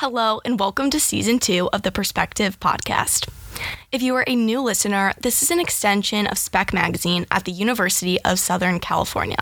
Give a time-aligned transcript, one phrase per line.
[0.00, 3.30] Hello, and welcome to season two of the Perspective Podcast.
[3.90, 7.52] If you are a new listener, this is an extension of Spec Magazine at the
[7.52, 9.38] University of Southern California.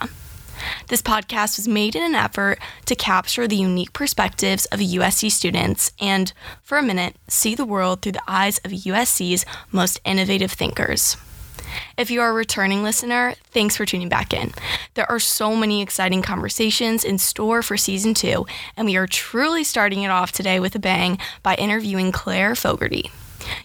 [0.86, 5.90] This podcast was made in an effort to capture the unique perspectives of USC students
[6.00, 6.32] and,
[6.62, 11.16] for a minute, see the world through the eyes of USC's most innovative thinkers.
[11.96, 14.52] If you are a returning listener, thanks for tuning back in.
[14.94, 18.46] There are so many exciting conversations in store for season two,
[18.76, 23.10] and we are truly starting it off today with a bang by interviewing Claire Fogarty.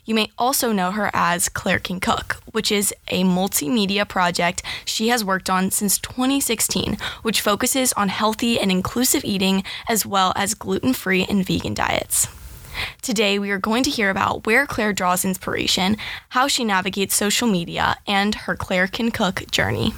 [0.06, 5.10] You may also know her as Claire Can Cook, which is a multimedia project she
[5.10, 10.54] has worked on since 2016, which focuses on healthy and inclusive eating as well as
[10.54, 12.28] gluten free and vegan diets.
[13.02, 15.98] Today, we are going to hear about where Claire draws inspiration,
[16.30, 19.94] how she navigates social media, and her Claire Can Cook journey.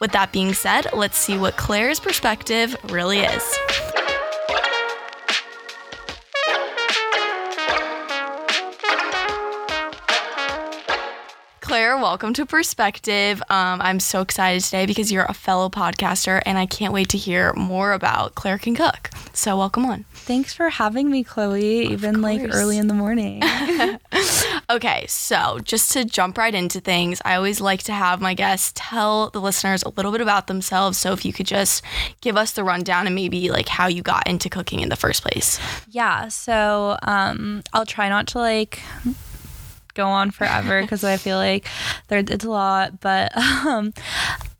[0.00, 3.97] With that being said, let's see what Claire's perspective really is.
[12.08, 13.42] Welcome to Perspective.
[13.50, 17.18] Um, I'm so excited today because you're a fellow podcaster, and I can't wait to
[17.18, 19.10] hear more about Claire Can Cook.
[19.34, 20.06] So, welcome on.
[20.14, 23.42] Thanks for having me, Chloe, Of even like early in the morning.
[24.70, 28.72] Okay, so just to jump right into things, I always like to have my guests
[28.74, 30.98] tell the listeners a little bit about themselves.
[30.98, 31.84] So, if you could just
[32.22, 35.22] give us the rundown and maybe like how you got into cooking in the first
[35.22, 35.58] place.
[35.90, 38.80] yeah, so um, I'll try not to like
[39.98, 41.66] go on forever because I feel like
[42.06, 43.00] there it's a lot.
[43.00, 43.92] But um,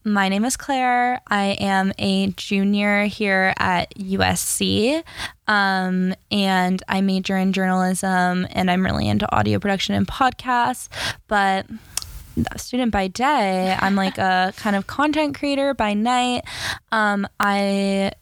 [0.05, 1.21] my name is Claire.
[1.29, 5.03] I am a junior here at USC.
[5.47, 10.89] Um, and I major in journalism and I'm really into audio production and podcasts.
[11.29, 11.67] But
[12.57, 16.45] student by day, I'm like a kind of content creator by night.
[16.91, 18.13] Um, I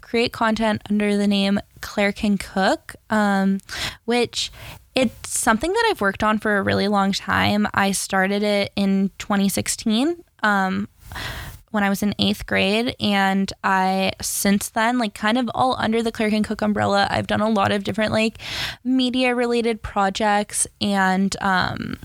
[0.00, 3.60] create content under the name Claire Can Cook, um,
[4.04, 4.50] which
[4.94, 7.66] it's something that I've worked on for a really long time.
[7.74, 10.24] I started it in 2016.
[10.42, 10.88] Um,
[11.70, 16.02] when I was in eighth grade, and I since then, like kind of all under
[16.02, 18.38] the Claire Can Cook umbrella, I've done a lot of different like
[18.82, 21.98] media related projects and um,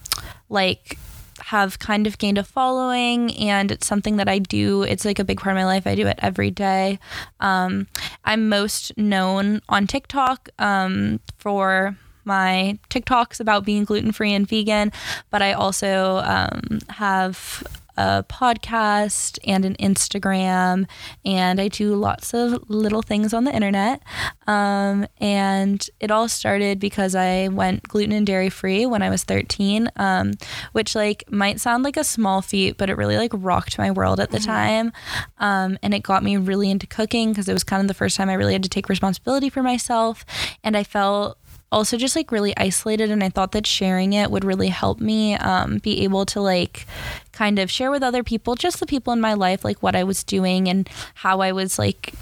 [0.50, 1.00] like
[1.46, 4.84] have kind of gained a following and it's something that I do.
[4.84, 5.86] It's like a big part of my life.
[5.86, 7.00] I do it every day.
[7.40, 7.88] Um,
[8.24, 14.92] I'm most known on TikTok um, for my TikToks about being gluten free and vegan,
[15.30, 17.64] but I also um, have
[17.98, 20.88] a podcast and an Instagram,
[21.24, 24.02] and I do lots of little things on the internet.
[24.48, 29.24] Um, and it all started because I went gluten and dairy free when I was
[29.24, 30.34] 13, um,
[30.74, 34.20] which like might sound like a small feat, but it really like rocked my world
[34.20, 34.92] at the time.
[35.38, 38.18] Um, and it got me really into cooking because it was kind of the first
[38.18, 40.26] time I really had to take responsibility for myself,
[40.64, 41.38] and I felt
[41.76, 45.36] also just like really isolated and i thought that sharing it would really help me
[45.36, 46.88] um, be able to like
[47.34, 50.04] kind of share with other people just the people in my life like what i
[50.04, 52.14] was doing and how i was like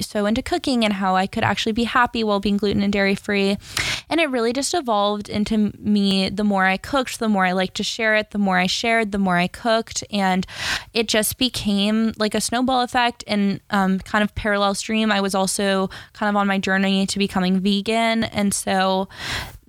[0.00, 3.14] so into cooking and how I could actually be happy while being gluten and dairy
[3.14, 3.56] free.
[4.08, 6.28] And it really just evolved into me.
[6.28, 8.30] The more I cooked, the more I liked to share it.
[8.30, 10.04] The more I shared, the more I cooked.
[10.10, 10.46] And
[10.92, 15.10] it just became like a snowball effect and um, kind of parallel stream.
[15.10, 18.24] I was also kind of on my journey to becoming vegan.
[18.24, 19.08] And so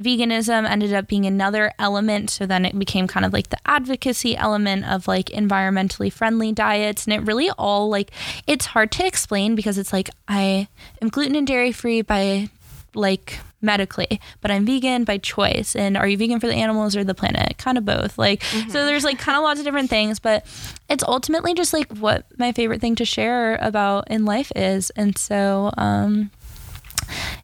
[0.02, 2.30] veganism ended up being another element.
[2.30, 7.06] So then it became kind of like the advocacy element of like environmentally friendly diets.
[7.06, 8.12] And it really all like,
[8.48, 10.68] it's hard to explain because it's like, I
[11.02, 12.50] am gluten and dairy free by
[12.94, 15.76] like medically, but I'm vegan by choice.
[15.76, 17.58] And are you vegan for the animals or the planet?
[17.58, 18.18] Kind of both.
[18.18, 20.46] Like, so there's like kind of lots of different things, but
[20.88, 24.92] it's ultimately just like what my favorite thing to share about in life is.
[24.92, 26.32] And so, um,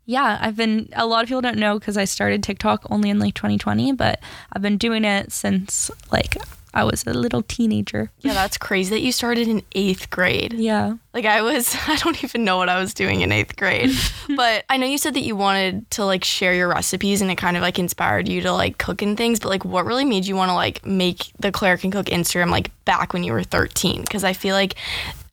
[0.06, 3.20] yeah, I've been, a lot of people don't know because I started TikTok only in
[3.20, 4.20] like 2020, but
[4.54, 6.36] I've been doing it since like
[6.74, 8.12] I was a little teenager.
[8.22, 10.54] Yeah, that's crazy that you started in eighth grade.
[10.54, 10.96] Yeah.
[11.14, 13.92] Like I was, I don't even know what I was doing in eighth grade.
[14.36, 17.38] but I know you said that you wanted to like share your recipes and it
[17.38, 19.40] kind of like inspired you to like cook and things.
[19.40, 22.50] But like, what really made you want to like make the Claire Can Cook Instagram
[22.50, 24.02] like back when you were 13?
[24.02, 24.76] Because I feel like,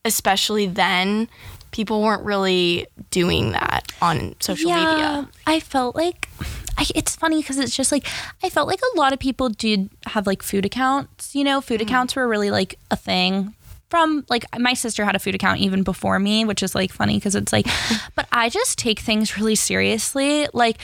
[0.04, 1.28] especially then,
[1.70, 5.28] people weren't really doing that on social media.
[5.46, 6.28] I felt like
[6.76, 8.06] I, it's funny because it's just like
[8.42, 11.34] I felt like a lot of people did have like food accounts.
[11.34, 11.88] You know, food mm-hmm.
[11.88, 13.54] accounts were really like a thing.
[13.90, 17.16] From like my sister had a food account even before me, which is like funny
[17.16, 17.66] because it's like,
[18.14, 20.46] but I just take things really seriously.
[20.52, 20.78] Like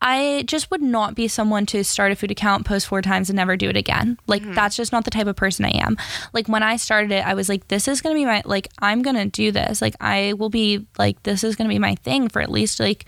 [0.00, 3.36] I just would not be someone to start a food account, post four times, and
[3.36, 4.18] never do it again.
[4.26, 4.54] Like, mm-hmm.
[4.54, 5.96] that's just not the type of person I am.
[6.32, 8.68] Like, when I started it, I was like, this is going to be my, like,
[8.78, 9.82] I'm going to do this.
[9.82, 12.78] Like, I will be, like, this is going to be my thing for at least,
[12.78, 13.06] like,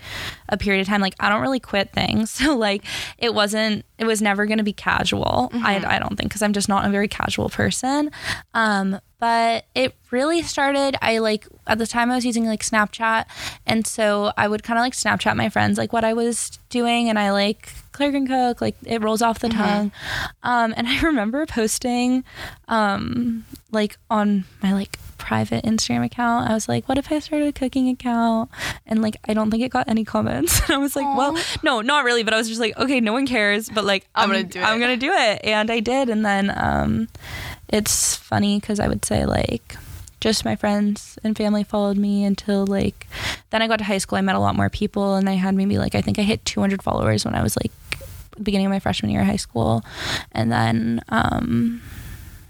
[0.49, 1.01] a period of time.
[1.01, 2.31] Like, I don't really quit things.
[2.41, 2.85] So, like,
[3.19, 5.51] it wasn't, it was never going to be casual.
[5.53, 8.09] I, I don't think, because I'm just not a very casual person.
[8.55, 13.25] Um, but it really started i like at the time i was using like snapchat
[13.67, 17.07] and so i would kind of like snapchat my friends like what i was doing
[17.07, 19.91] and i like claire can cook like it rolls off the tongue
[20.43, 22.23] um and i remember posting
[22.67, 27.47] um like on my like private instagram account i was like what if i started
[27.47, 28.49] a cooking account
[28.85, 31.79] and like i don't think it got any comments and i was like well no
[31.79, 34.43] not really but i was just like okay no one cares but like I'm gonna
[34.43, 34.63] do it.
[34.63, 37.07] i'm gonna do it and i did and then um
[37.71, 39.77] it's funny because I would say like
[40.19, 43.07] just my friends and family followed me until like
[43.49, 44.17] then I got to high school.
[44.17, 46.43] I met a lot more people and I had maybe like I think I hit
[46.45, 47.71] 200 followers when I was like
[48.41, 49.83] beginning of my freshman year of high school,
[50.31, 51.81] and then um,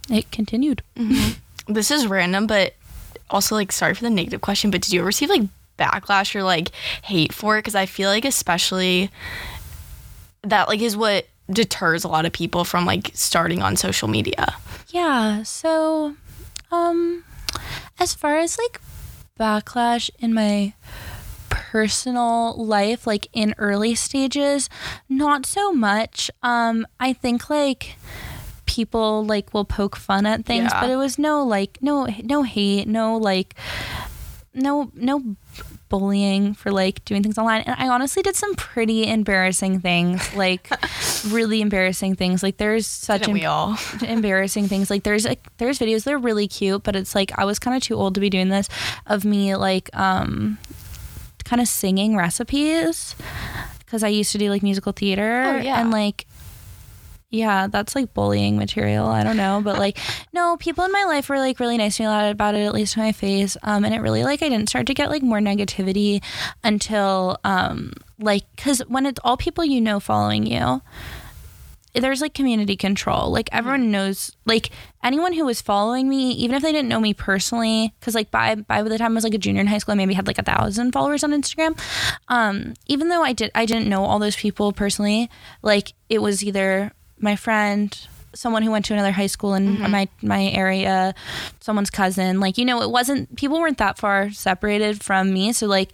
[0.09, 0.81] it continued.
[1.73, 2.73] This is random, but
[3.29, 5.43] also like sorry for the negative question, but did you ever receive like
[5.77, 6.71] backlash or like
[7.03, 7.59] hate for it?
[7.59, 9.09] Because I feel like especially
[10.43, 14.55] that like is what deters a lot of people from like starting on social media.
[14.89, 15.43] Yeah.
[15.43, 16.15] So,
[16.71, 17.23] um,
[17.99, 18.81] as far as like
[19.39, 20.73] backlash in my
[21.49, 24.69] personal life, like in early stages,
[25.09, 26.29] not so much.
[26.43, 27.95] Um, I think like
[28.75, 30.81] people like will poke fun at things, Yeah.
[30.81, 33.55] but it was no like no no hate, no like
[34.53, 35.35] no no
[35.89, 40.69] bullying for like doing things online and i honestly did some pretty embarrassing things like
[41.27, 43.77] really embarrassing things like there's such Didn't we all?
[44.07, 47.43] embarrassing things like there's like there's videos that are really cute but it's like i
[47.43, 48.67] was kind of too old to be doing this
[49.07, 50.57] of me like um
[51.43, 53.15] kind of singing recipes
[53.79, 55.79] because i used to do like musical theater Oh, yeah.
[55.81, 56.25] and like
[57.31, 59.97] yeah that's like bullying material i don't know but like
[60.33, 62.65] no people in my life were like really nice to me a lot about it
[62.65, 65.09] at least to my face um and it really like i didn't start to get
[65.09, 66.21] like more negativity
[66.63, 70.81] until um like because when it's all people you know following you
[71.93, 73.31] there's like community control.
[73.31, 74.69] Like everyone knows, like
[75.03, 78.55] anyone who was following me, even if they didn't know me personally, because like by
[78.55, 80.37] by the time I was like a junior in high school, I maybe had like
[80.37, 81.77] a thousand followers on Instagram.
[82.29, 85.29] Um, even though I did, I didn't know all those people personally.
[85.61, 87.97] Like it was either my friend,
[88.33, 89.91] someone who went to another high school in mm-hmm.
[89.91, 91.13] my my area,
[91.59, 92.39] someone's cousin.
[92.39, 95.91] Like you know, it wasn't people weren't that far separated from me, so like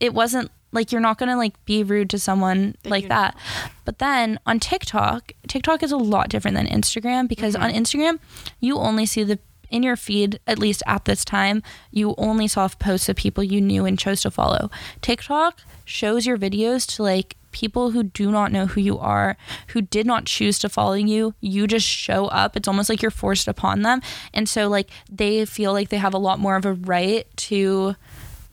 [0.00, 3.36] it wasn't like you're not gonna like be rude to someone like you- that.
[3.84, 7.64] But then on TikTok, TikTok is a lot different than Instagram because mm-hmm.
[7.64, 8.18] on Instagram
[8.60, 9.38] you only see the
[9.70, 13.60] in your feed, at least at this time, you only saw posts of people you
[13.60, 14.70] knew and chose to follow.
[15.02, 19.36] TikTok shows your videos to like people who do not know who you are,
[19.68, 21.34] who did not choose to follow you.
[21.40, 22.56] You just show up.
[22.56, 24.00] It's almost like you're forced upon them.
[24.34, 27.96] And so like they feel like they have a lot more of a right to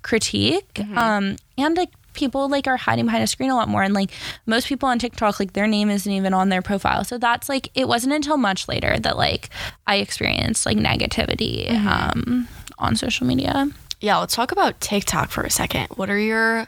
[0.01, 3.95] critique um and like people like are hiding behind a screen a lot more and
[3.95, 4.12] like
[4.45, 7.71] most people on TikTok like their name isn't even on their profile so that's like
[7.74, 9.50] it wasn't until much later that like
[9.88, 12.47] I experienced like negativity um
[12.77, 13.68] on social media
[14.00, 15.88] Yeah, let's talk about TikTok for a second.
[15.95, 16.68] What are your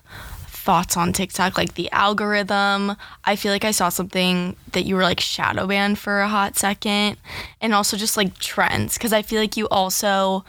[0.67, 1.57] thoughts on TikTok?
[1.57, 2.97] Like the algorithm.
[3.23, 6.57] I feel like I saw something that you were like shadow banned for a hot
[6.57, 7.15] second,
[7.61, 10.43] and also just like trends because I feel like you also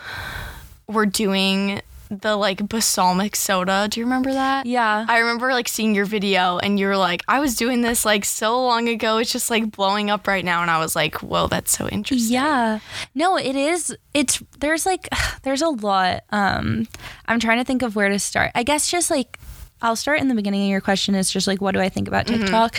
[0.89, 1.81] were doing
[2.11, 3.87] the like balsamic soda.
[3.89, 4.67] Do you remember that?
[4.67, 5.07] Yeah.
[5.09, 8.25] I remember like seeing your video and you were like, I was doing this like
[8.25, 9.19] so long ago.
[9.19, 10.63] It's just like blowing up right now.
[10.63, 12.33] And I was like, whoa, that's so interesting.
[12.35, 12.81] Yeah.
[13.15, 15.09] No, it is it's there's like
[15.43, 16.25] there's a lot.
[16.31, 16.89] Um
[17.27, 18.51] I'm trying to think of where to start.
[18.57, 19.39] I guess just like
[19.81, 22.09] I'll start in the beginning of your question is just like what do I think
[22.09, 22.43] about mm-hmm.
[22.43, 22.77] TikTok?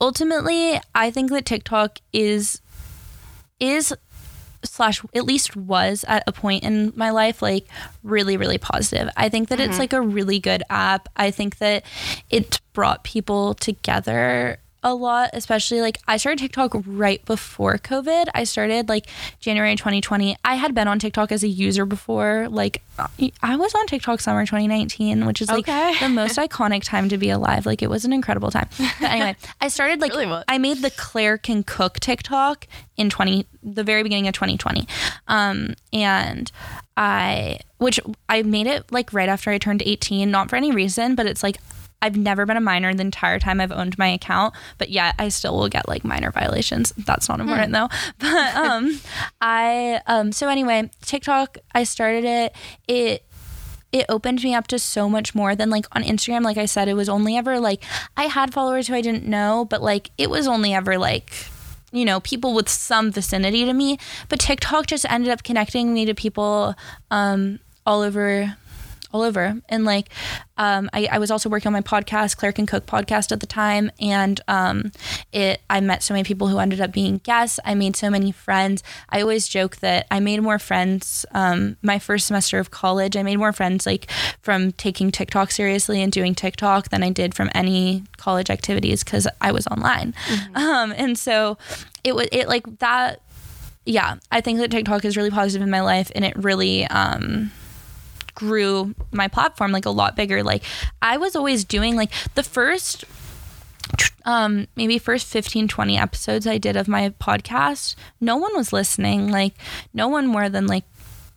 [0.00, 2.60] Ultimately, I think that TikTok is
[3.58, 3.94] is
[4.62, 7.66] slash at least was at a point in my life like
[8.02, 9.10] really really positive.
[9.16, 9.80] I think that it's mm-hmm.
[9.80, 11.08] like a really good app.
[11.16, 11.84] I think that
[12.30, 18.44] it brought people together a lot especially like i started tiktok right before covid i
[18.44, 19.06] started like
[19.38, 22.82] january 2020 i had been on tiktok as a user before like
[23.42, 25.94] i was on tiktok summer 2019 which is like Okay.
[26.00, 28.68] the most iconic time to be alive like it was an incredible time
[29.00, 30.42] but anyway i started like Really.
[30.48, 34.86] I made the Claire can cook TikTok in 20 the very beginning of 2020.
[35.28, 36.50] Um and
[36.96, 41.14] I which I made it like right after I turned 18, not for any reason,
[41.14, 41.58] but it's like
[42.02, 45.28] I've never been a minor the entire time I've owned my account, but yet I
[45.28, 46.92] still will get like minor violations.
[46.96, 47.88] That's not important though.
[48.18, 49.00] But um
[49.40, 52.56] I um so anyway, TikTok, I started it.
[52.88, 53.24] It
[53.92, 56.42] it opened me up to so much more than like on Instagram.
[56.42, 57.82] Like I said, it was only ever like
[58.16, 61.32] I had followers who I didn't know, but like it was only ever like
[61.92, 63.98] you know people with some vicinity to me.
[64.28, 66.74] But TikTok just ended up connecting me to people
[67.10, 68.56] um, all over
[69.12, 69.60] all over.
[69.68, 70.10] And like,
[70.56, 73.46] um, I, I, was also working on my podcast, Claire Can Cook podcast at the
[73.46, 73.90] time.
[74.00, 74.92] And um,
[75.32, 77.58] it, I met so many people who ended up being guests.
[77.64, 78.82] I made so many friends.
[79.08, 83.16] I always joke that I made more friends um, my first semester of college.
[83.16, 84.10] I made more friends like
[84.42, 89.26] from taking TikTok seriously and doing TikTok than I did from any college activities because
[89.40, 90.14] I was online.
[90.26, 90.56] Mm-hmm.
[90.56, 91.58] Um, and so
[92.04, 93.22] it was, it like that.
[93.86, 97.50] Yeah, I think that TikTok is really positive in my life and it really, um,
[98.34, 100.42] grew my platform like a lot bigger.
[100.42, 100.62] Like
[101.02, 103.04] I was always doing like the first
[104.24, 109.30] um maybe first 15 20 episodes I did of my podcast, no one was listening.
[109.30, 109.54] Like
[109.94, 110.84] no one more than like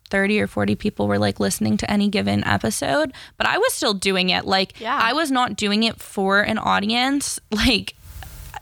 [0.09, 3.95] 30 or 40 people were like listening to any given episode, but I was still
[3.95, 4.45] doing it.
[4.45, 4.99] Like yeah.
[5.01, 7.39] I was not doing it for an audience.
[7.51, 7.95] Like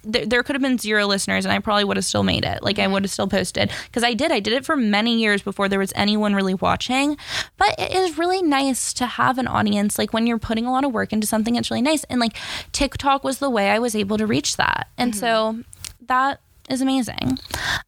[0.03, 2.63] there, there could have been zero listeners and I probably would have still made it.
[2.63, 2.93] Like I mm-hmm.
[2.93, 4.31] would have still posted because I did.
[4.31, 7.17] I did it for many years before there was anyone really watching.
[7.58, 9.98] But it is really nice to have an audience.
[9.98, 12.03] Like when you're putting a lot of work into something, it's really nice.
[12.05, 12.36] And like
[12.72, 14.88] TikTok was the way I was able to reach that.
[14.98, 15.20] And mm-hmm.
[15.20, 15.60] so
[16.08, 16.39] that
[16.70, 17.38] is amazing.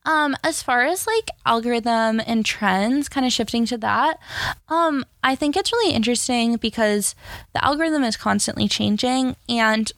[0.06, 4.20] Um, as far as like algorithm and trends, kind of shifting to that,
[4.68, 7.16] um, I think it's really interesting because
[7.54, 9.92] the algorithm is constantly changing and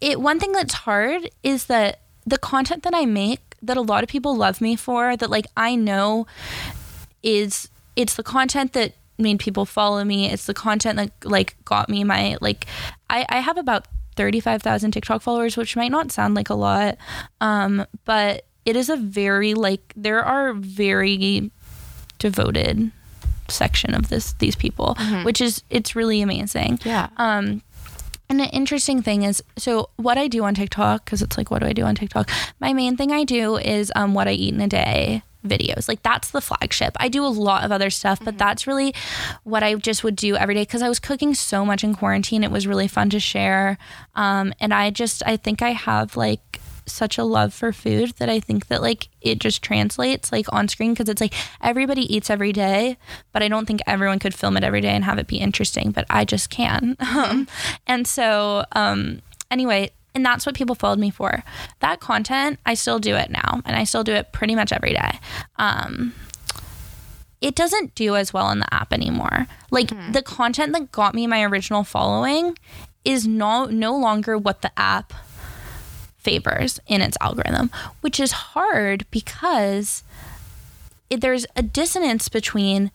[0.00, 4.02] it one thing that's hard is that the content that I make that a lot
[4.02, 6.26] of people love me for that like I know
[7.22, 10.30] is it's the content that made people follow me.
[10.30, 12.66] It's the content that like got me my like
[13.08, 13.86] I, I have about
[14.16, 16.96] 35,000 TikTok followers, which might not sound like a lot.
[17.40, 21.50] Um, but it is a very like there are very
[22.18, 22.90] devoted
[23.48, 25.24] section of this these people, mm-hmm.
[25.24, 26.80] which is it's really amazing.
[26.84, 27.08] Yeah.
[27.16, 27.62] Um
[28.28, 31.60] and an interesting thing is, so what I do on TikTok, because it's like, what
[31.60, 32.30] do I do on TikTok?
[32.60, 35.88] My main thing I do is um, what I eat in a day videos.
[35.88, 36.96] Like that's the flagship.
[36.98, 38.38] I do a lot of other stuff, but mm-hmm.
[38.38, 38.94] that's really
[39.44, 42.44] what I just would do every day because I was cooking so much in quarantine.
[42.44, 43.78] It was really fun to share.
[44.14, 48.28] Um, and I just, I think I have like such a love for food that
[48.28, 52.30] I think that like it just translates like on screen because it's like everybody eats
[52.30, 52.96] every day,
[53.32, 55.90] but I don't think everyone could film it every day and have it be interesting,
[55.90, 56.96] but I just can.
[57.16, 57.48] Um,
[57.86, 61.42] and so, um, anyway, and that's what people followed me for.
[61.80, 64.92] That content, I still do it now, and I still do it pretty much every
[64.92, 65.18] day.
[65.56, 66.12] Um,
[67.40, 69.46] it doesn't do as well in the app anymore.
[69.70, 70.12] Like mm-hmm.
[70.12, 72.56] the content that got me my original following
[73.04, 75.12] is no no longer what the app
[76.26, 80.02] favors in its algorithm, which is hard because
[81.08, 82.90] it, there's a dissonance between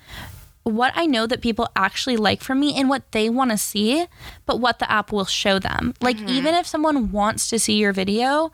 [0.64, 4.06] what I know that people actually like from me and what they want to see,
[4.46, 5.94] but what the app will show them.
[6.02, 6.28] Like, mm-hmm.
[6.28, 8.52] even if someone wants to see your video,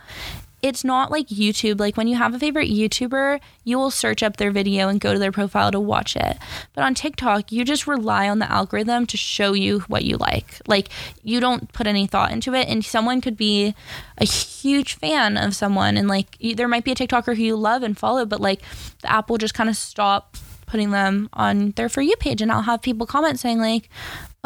[0.62, 1.80] it's not like YouTube.
[1.80, 5.14] Like when you have a favorite YouTuber, you will search up their video and go
[5.14, 6.38] to their profile to watch it.
[6.74, 10.60] But on TikTok, you just rely on the algorithm to show you what you like.
[10.68, 10.90] Like
[11.24, 12.68] you don't put any thought into it.
[12.68, 13.76] And someone could be
[14.18, 17.56] a huge fan of someone, and like you, there might be a TikToker who you
[17.56, 18.62] love and follow, but like
[19.02, 22.52] the app will just kind of stop putting them on their for you page and
[22.52, 23.90] I'll have people comment saying like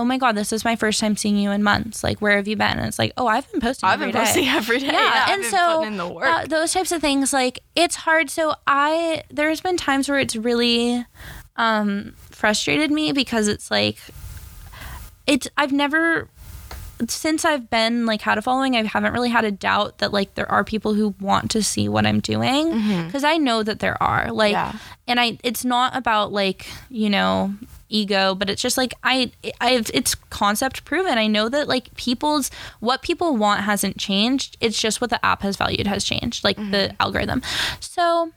[0.01, 2.03] oh my god, this is my first time seeing you in months.
[2.03, 2.79] Like, where have you been?
[2.79, 3.87] And it's like, oh, I've been posting.
[3.87, 4.17] I've been day.
[4.17, 4.87] posting every day.
[4.87, 8.31] Yeah, yeah and so uh, those types of things, like, it's hard.
[8.31, 11.05] So I, there's been times where it's really
[11.55, 13.99] um, frustrated me because it's like,
[15.27, 16.27] it's I've never
[17.07, 20.33] since I've been like had a following, I haven't really had a doubt that like
[20.33, 22.67] there are people who want to see what I'm doing
[23.05, 23.25] because mm-hmm.
[23.25, 24.73] I know that there are like, yeah.
[25.07, 27.53] and I it's not about like you know
[27.91, 32.49] ego but it's just like i i it's concept proven i know that like people's
[32.79, 36.57] what people want hasn't changed it's just what the app has valued has changed like
[36.57, 36.71] mm-hmm.
[36.71, 37.41] the algorithm
[37.79, 38.31] so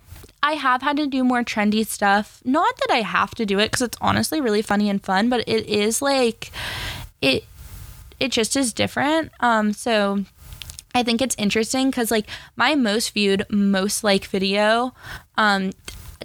[0.47, 2.43] I have had to do more trendy stuff.
[2.45, 5.43] Not that I have to do it because it's honestly really funny and fun, but
[5.49, 6.51] it is like
[7.23, 7.45] it
[8.21, 9.33] it just is different.
[9.41, 10.27] Um so
[10.95, 14.95] I think it's interesting because like my most viewed, most like video,
[15.37, 15.73] um,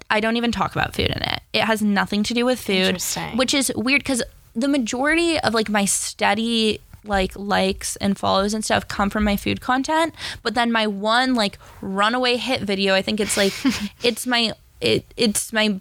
[0.10, 1.42] I don't even talk about food in it.
[1.54, 3.02] It has nothing to do with food,
[3.36, 4.24] which is weird because
[4.56, 9.38] the majority of like my steady like likes and follows and stuff come from my
[9.38, 10.14] food content.
[10.44, 13.54] But then my one like runaway hit video, I think it's like
[14.04, 15.80] it's my it it's my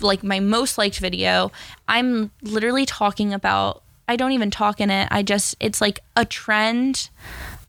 [0.00, 1.52] like my most liked video.
[1.86, 5.08] I'm literally talking about I don't even talk in it.
[5.10, 7.10] I just it's like a trend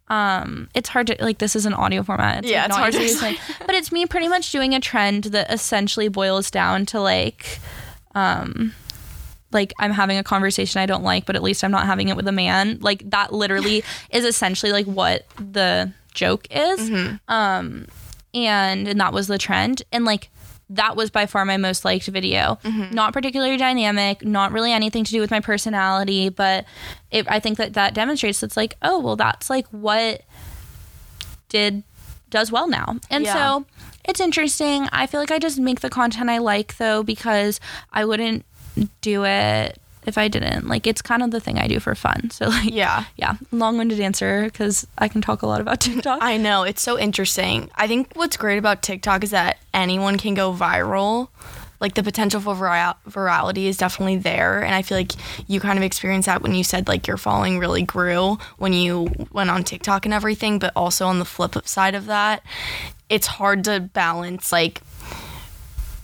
[0.09, 2.39] um it's hard to like this is an audio format.
[2.39, 5.51] It's yeah like, it's hard to but it's me pretty much doing a trend that
[5.51, 7.59] essentially boils down to like
[8.15, 8.73] um
[9.51, 12.15] like I'm having a conversation I don't like, but at least I'm not having it
[12.15, 12.79] with a man.
[12.81, 16.89] Like that literally is essentially like what the joke is.
[17.27, 17.87] Um
[18.33, 19.83] and and that was the trend.
[19.91, 20.29] And like
[20.71, 22.59] that was by far my most liked video.
[22.63, 22.93] Mm-hmm.
[22.93, 26.65] Not particularly dynamic, not really anything to do with my personality, but
[27.11, 30.21] it, I think that that demonstrates it's like, oh, well that's like what
[31.49, 31.83] did
[32.29, 32.97] does well now.
[33.09, 33.33] And Yeah.
[33.33, 33.65] so
[34.05, 34.87] it's interesting.
[34.91, 37.59] I feel like I just make the content I like though because
[37.91, 38.45] I wouldn't
[39.01, 40.67] do it if I didn't.
[40.67, 42.29] Like it's kind of the thing I do for fun.
[42.31, 43.05] So like Yeah.
[43.17, 46.19] yeah, long-winded answer because I can talk a lot about TikTok.
[46.21, 46.63] I know.
[46.63, 47.69] It's so interesting.
[47.75, 51.29] I think what's great about TikTok is that anyone can go viral.
[51.81, 54.61] Like the potential for viral- virality is definitely there.
[54.61, 55.13] And I feel like
[55.47, 59.07] you kind of experienced that when you said like your following really grew when you
[59.31, 60.59] went on TikTok and everything.
[60.59, 62.43] But also on the flip side of that,
[63.09, 64.81] it's hard to balance like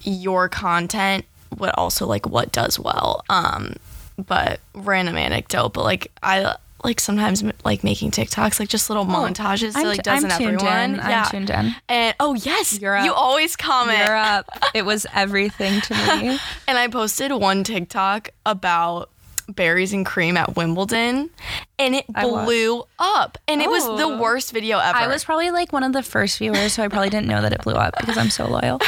[0.02, 1.26] your content,
[1.58, 3.24] but also like what does well.
[3.30, 3.76] Um,
[4.18, 9.74] but random anecdote, but like I like sometimes like making TikToks, like just little montages.
[9.74, 10.94] So I'm, like t- I'm doesn't tuned everyone?
[10.96, 11.00] in.
[11.00, 11.76] I'm tuned in.
[11.90, 13.06] And oh yes, Europe.
[13.06, 13.98] you always comment.
[14.08, 14.48] Europe.
[14.74, 16.38] It was everything to me.
[16.68, 19.10] And I posted one TikTok about
[19.48, 21.30] berries and cream at Wimbledon,
[21.78, 23.38] and it blew up.
[23.48, 24.18] And it was the Oh.
[24.20, 24.98] worst video ever.
[24.98, 27.54] I was probably like one of the first viewers, so I probably didn't know that
[27.54, 28.80] it blew up because I'm so loyal.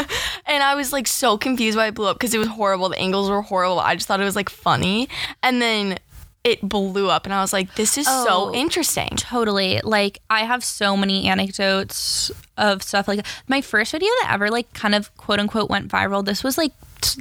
[0.46, 2.88] and I was like so confused why it blew up because it was horrible.
[2.88, 3.80] The angles were horrible.
[3.80, 5.08] I just thought it was like funny,
[5.42, 5.98] and then
[6.46, 8.24] it blew up, and I was like, "This is Oh.
[8.26, 9.80] so interesting." Totally.
[9.82, 14.72] Like I have so many anecdotes of stuff like my first video that ever like
[14.72, 16.24] kind of quote unquote went viral.
[16.24, 16.72] This was like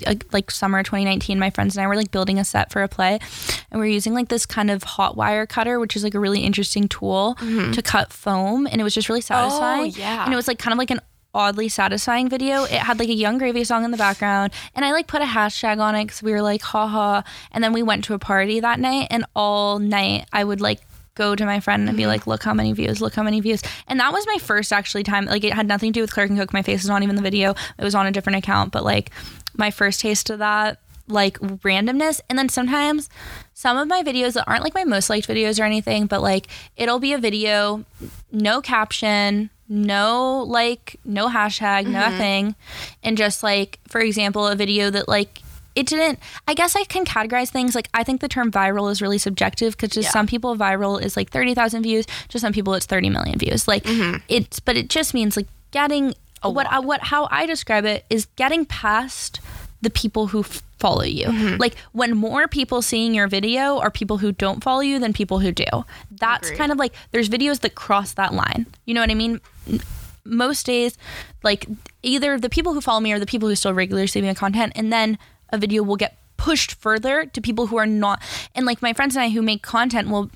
[0.08, 2.88] uh, like summer 2019 my friends and I were like building a set for a
[2.88, 3.20] play
[3.70, 6.20] and we are using like this kind of hot wire cutter which is like a
[6.20, 7.36] really interesting tool
[7.74, 9.82] to cut foam and it was just really satisfying.
[9.82, 10.24] oh, yeah.
[10.24, 11.02] And it was like kind of like an
[11.36, 12.64] oddly satisfying video.
[12.64, 15.26] It had like a Yung Gravy song in the background, and I like put a
[15.26, 17.22] hashtag on it because we were like, haha.
[17.52, 20.80] And then we went to a party that night, and all night I would like
[21.16, 22.10] go to my friend and be mm-hmm.
[22.10, 23.62] like, look how many views, look how many views.
[23.88, 25.26] And that was my first actually time.
[25.26, 26.54] Like it had nothing to do with Claire Can Cook.
[26.54, 27.52] My face is not even the video.
[27.78, 29.12] It was on a different account, but like
[29.56, 33.10] my first taste of that like randomness and then sometimes
[33.54, 36.48] some of my videos that aren't like my most liked videos or anything but like
[36.78, 37.86] it'll be a video
[38.32, 41.94] no caption no like no hashtag mm-hmm.
[41.94, 42.56] nothing.
[43.04, 45.42] And just like for example a video that like
[45.76, 49.02] it didn't i guess i can categorize things like i think the term viral is
[49.02, 50.10] really subjective because to Yeah.
[50.10, 52.06] some people viral is like 30000 views.
[52.30, 53.68] To some people it's 30 million views.
[53.68, 54.18] Like mm-hmm.
[54.30, 58.28] it's but it just means like getting what I, what how i describe it is
[58.36, 59.42] getting past
[59.86, 61.58] the people who f- follow you mm-hmm.
[61.58, 65.40] like when more people seeing your video are people who don't follow you than people
[65.40, 65.66] who do
[66.12, 66.58] that's Agreed.
[66.58, 69.40] kind of like there's videos that cross that line you know what i mean
[70.24, 70.98] most days
[71.44, 71.68] like
[72.02, 74.74] either the people who follow me or the people who still regularly see my content
[74.76, 75.20] and then
[75.50, 78.20] a video will get pushed further to people who are not
[78.56, 80.32] and like my friends and i who make content will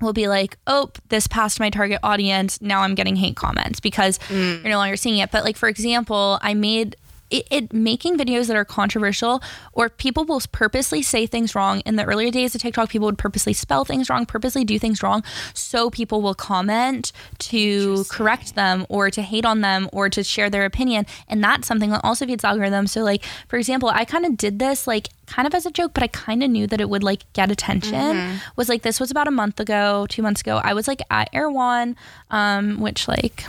[0.00, 2.62] will be like, oh, this passed my target audience.
[2.62, 4.62] Now I'm getting hate comments because mm.
[4.62, 5.30] you're no longer seeing it.
[5.30, 6.94] But like, for example, I made
[7.30, 11.80] it, it making videos that are controversial or people will purposely say things wrong.
[11.80, 15.02] In the earlier days of TikTok, people would purposely spell things wrong, purposely do things
[15.02, 15.22] wrong.
[15.54, 20.50] So people will comment to correct them or to hate on them or to share
[20.50, 21.06] their opinion.
[21.28, 22.90] And that's something that also feeds algorithms.
[22.90, 25.92] So like, for example, I kind of did this like kind of as a joke,
[25.94, 28.40] but I kind of knew that it would like get attention.
[28.56, 30.60] Was like this was about a month ago, two months ago.
[30.62, 31.96] I was like at Erewhon,
[32.30, 33.44] um, which like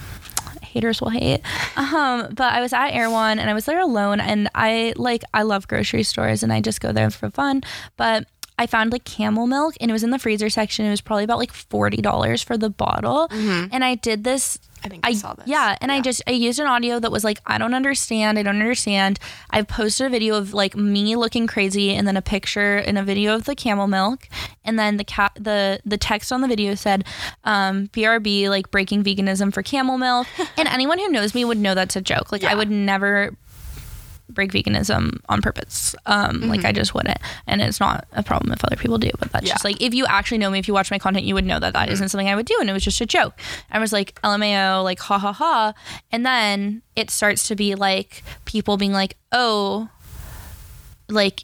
[0.79, 1.41] haters will hate.
[1.75, 5.41] Um, but I was at Erewhon and I was there alone, and I like I
[5.43, 7.63] love grocery stores and I just go there for fun,
[7.97, 8.25] but.
[8.61, 10.85] I found like camel milk and it was in the freezer section.
[10.85, 13.29] It was probably about like forty dollars for the bottle,
[13.71, 15.47] and I did this I think I, saw this.
[15.47, 18.43] yeah, and I just I used an audio that was like I don't understand, I
[18.43, 19.19] don't understand.
[19.49, 23.03] I posted a video of like me looking crazy and then a picture and a
[23.03, 24.27] video of the camel milk
[24.63, 27.03] and then the cat the the text on the video said
[27.43, 30.27] um BRB like breaking veganism for camel milk.
[30.57, 32.31] and anyone who knows me would know that's a joke.
[32.31, 33.35] Like I would never
[34.29, 35.95] break veganism on purpose.
[36.05, 39.09] Um, like I just wouldn't, and it's not a problem if other people do.
[39.19, 39.53] But that's Yeah.
[39.53, 41.59] just like if you actually know me, if you watch my content, you would know
[41.59, 43.33] that that not something I would do, and it was just a joke.
[43.71, 45.73] I was like LMAO, like ha ha ha,
[46.11, 49.89] and then it starts to be like people being like, oh,
[51.09, 51.43] like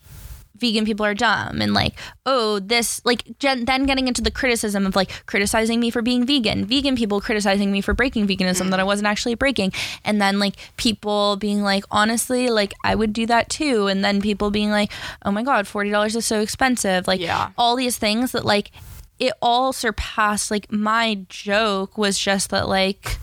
[0.57, 1.93] vegan people are dumb and like
[2.25, 6.25] oh this like gen- then getting into the criticism of like criticizing me for being
[6.25, 9.71] vegan vegan people criticizing me for breaking veganism that i wasn't actually breaking.
[10.03, 13.87] And then like people being like honestly like i would do that too.
[13.87, 14.91] And then people being like
[15.23, 17.07] oh my god $40 is so expensive.
[17.07, 17.49] Like Yeah.
[17.57, 18.71] all these things that like
[19.19, 23.17] it all surpassed like my joke was just that like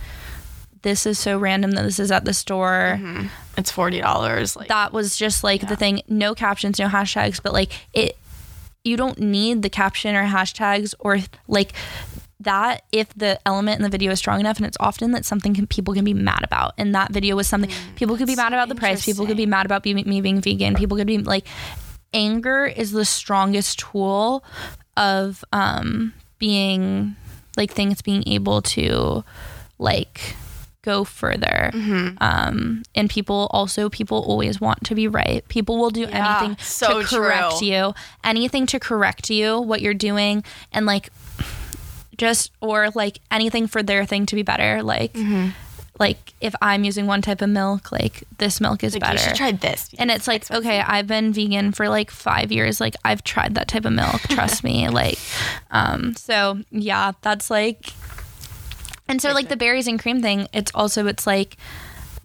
[0.83, 3.01] this is so random that this is at the store.
[3.57, 4.57] It's forty dollars.
[4.57, 5.69] Like That was just like Yeah.
[5.69, 6.03] the thing.
[6.09, 8.17] No captions, no hashtags, but like it.
[8.85, 11.73] You don't need the caption or hashtags or like
[12.41, 15.55] that if the element in the video is strong enough and it's often that something
[15.55, 18.53] can, people can be mad about and that video was something people could be mad
[18.53, 21.19] about the price people could be mad about be, me being vegan people could be
[21.19, 21.47] like
[22.13, 24.43] anger is the strongest tool
[24.97, 27.15] of um being
[27.57, 29.23] like things being able to
[29.79, 30.35] like
[30.83, 32.17] go further Mm-hmm.
[32.21, 36.57] um and people also people always want to be right people will do Yeah, anything
[36.65, 37.69] so to correct true.
[37.69, 40.43] you anything to correct you what you're doing
[40.73, 41.11] and like
[42.19, 45.51] just or like anything for their thing to be better like Mm-hmm.
[45.99, 49.19] like if i'm using one type of milk like this milk is like better you
[49.19, 49.89] should try this.
[49.99, 53.69] and it's like okay i've been vegan for like five years like i've tried that
[53.69, 55.19] type of milk trust me like
[55.71, 57.93] um so yeah that's like
[59.09, 61.57] and so like the berries and cream thing it's also it's like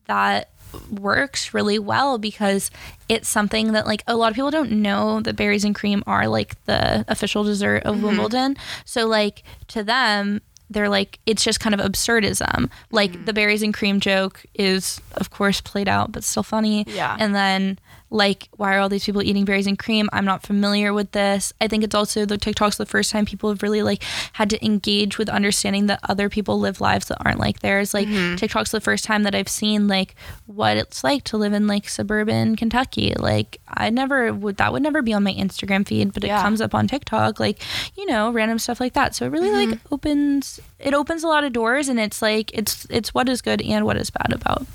[0.08, 0.50] that
[0.92, 2.72] works really well because
[3.10, 6.28] it's something that like a lot of people don't know that berries and cream are
[6.28, 8.08] like the official dessert of mm-hmm.
[8.08, 8.58] Wimbledon.
[8.86, 12.70] So like to them they're like it's just kind of absurdism.
[12.92, 13.26] Like mm-hmm.
[13.26, 16.86] the berries and cream joke is of course played out but still funny.
[16.88, 17.16] Yeah.
[17.20, 17.80] And then
[18.10, 20.10] like why are all these people eating berries and cream?
[20.14, 21.54] I'm not familiar with this.
[21.60, 24.66] I think it's also the TikTok's the first time people have really like had to
[24.66, 27.94] engage with understanding that other people live lives that aren't like theirs.
[27.94, 28.36] Like mm-hmm.
[28.36, 30.16] TikTok's the first time that I've seen like
[30.46, 33.14] what it's like to live in like suburban Kentucky.
[33.18, 36.62] Like I never would that would never be on my Instagram feed, but it comes
[36.62, 37.60] up on TikTok, like,
[37.98, 39.16] you know, random stuff like that.
[39.16, 39.94] So it really like mm-hmm.
[39.94, 43.62] opens it opens a lot of doors and it's like it's it's what is good
[43.62, 44.66] and what is bad about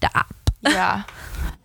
[0.00, 0.34] the app.
[0.62, 1.02] yeah.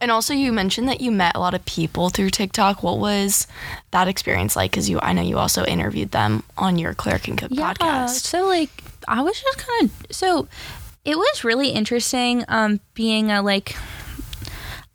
[0.02, 2.84] And also, you mentioned that you met a lot of people through TikTok.
[2.84, 3.48] What was
[3.92, 4.72] that experience like?
[4.72, 8.22] Because you, I know you also interviewed them on your Claire Can Cook podcast.
[8.22, 8.70] So like
[9.08, 10.48] I was just kind of so
[11.06, 13.76] it was really interesting um being a like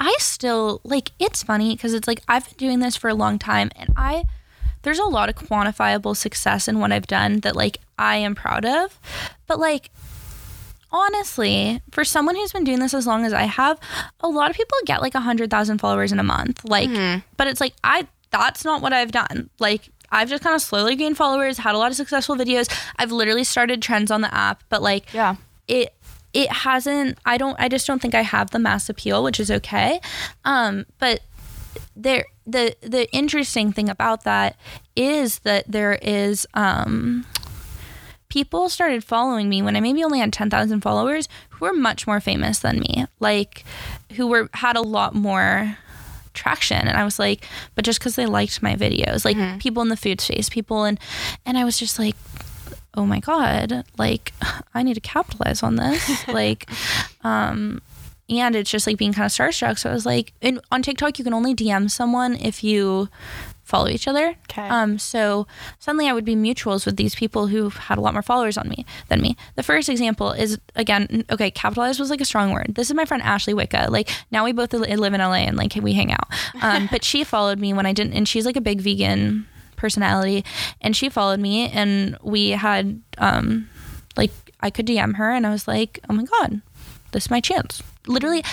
[0.00, 3.38] I still like it's funny because it's like I've been doing this for a long
[3.38, 4.24] time and I
[4.82, 8.64] there's a lot of quantifiable success in what I've done that like I am proud
[8.64, 8.98] of.
[9.46, 9.90] But like
[10.94, 13.78] honestly, for someone who's been doing this as long as I have,
[14.20, 16.64] a lot of people get like a hundred thousand followers in a month.
[16.64, 16.88] Like,
[17.36, 19.50] but it's like I that's not what I've done.
[19.58, 22.72] Like I've just kind of slowly gained followers, had a lot of successful videos.
[22.96, 25.36] I've literally started trends on the app, but like Yeah.
[25.68, 25.92] it
[26.32, 29.50] it hasn't I don't I just don't think I have the mass appeal, which is
[29.50, 30.00] okay.
[30.44, 31.20] Um, but
[31.96, 34.56] there the the interesting thing about that
[34.94, 37.24] is that there is um
[38.34, 42.18] people started following me when I maybe only had 10,000 followers who were much more
[42.18, 43.64] famous than me, like
[44.16, 45.78] who were had a lot more
[46.32, 46.88] traction.
[46.88, 49.96] And I was like but just cuz they liked my videos like people in the
[49.96, 50.98] food space people and
[51.46, 52.16] and I was just like
[52.94, 54.32] oh my god like
[54.74, 56.26] I need to capitalize on this.
[56.40, 56.68] Like
[57.22, 57.80] um
[58.28, 59.78] and it's just like being kind of starstruck.
[59.78, 63.08] So I was like and on TikTok you can only DM someone if you
[63.64, 64.34] follow each other.
[64.50, 64.68] Okay.
[64.68, 65.46] um so
[65.78, 68.68] suddenly I would be mutuals with these people who had a lot more followers on
[68.68, 69.36] me than me.
[69.56, 72.74] The first example is again okay capitalize was like a strong word.
[72.74, 73.88] This is my friend Ashley Wicca.
[73.90, 76.28] Like now we both live in LA and like we hang out.
[76.62, 79.46] Um but she followed me when I didn't and she's like a big vegan
[79.76, 80.44] personality.
[80.80, 83.68] And she followed me and we had um
[84.16, 86.60] like I could DM her and I was like oh my god
[87.12, 87.82] this is my chance.
[88.06, 88.44] Literally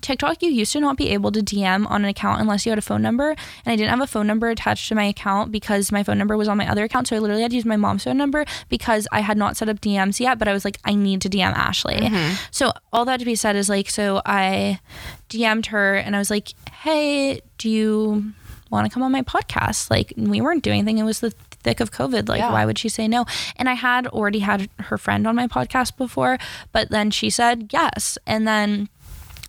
[0.00, 2.78] TikTok, you used to not be able to DM on an account unless you had
[2.78, 3.30] a phone number.
[3.30, 6.36] And I didn't have a phone number attached to my account because my phone number
[6.36, 7.08] was on my other account.
[7.08, 9.68] So I literally had to use my mom's phone number because I had not set
[9.68, 10.38] up DMs yet.
[10.38, 11.96] But I was like, I need to DM Ashley.
[11.96, 12.34] Mm-hmm.
[12.50, 14.80] So all that to be said is like, so I
[15.28, 18.32] DM'd her and I was like, hey, do you
[18.70, 19.90] want to come on my podcast?
[19.90, 20.98] Like, we weren't doing anything.
[20.98, 21.30] It was the
[21.62, 22.28] thick of COVID.
[22.28, 22.52] Like, Yeah.
[22.52, 23.26] why would she say no?
[23.56, 26.38] And I had already had her friend on my podcast before,
[26.72, 28.16] but then she said yes.
[28.26, 28.88] And then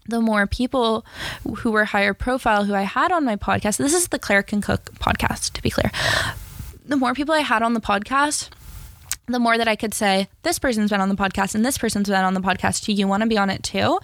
[0.08, 1.06] the more people
[1.58, 4.62] who were higher profile who I had on my podcast, this is the Claire Can
[4.62, 5.92] Cook podcast, to be clear.
[6.86, 8.50] The more people I had on the podcast,
[9.28, 12.10] the more that I could say, this person's been on the podcast and this person's
[12.10, 12.92] been on the podcast too.
[12.92, 14.00] You want to be on it too?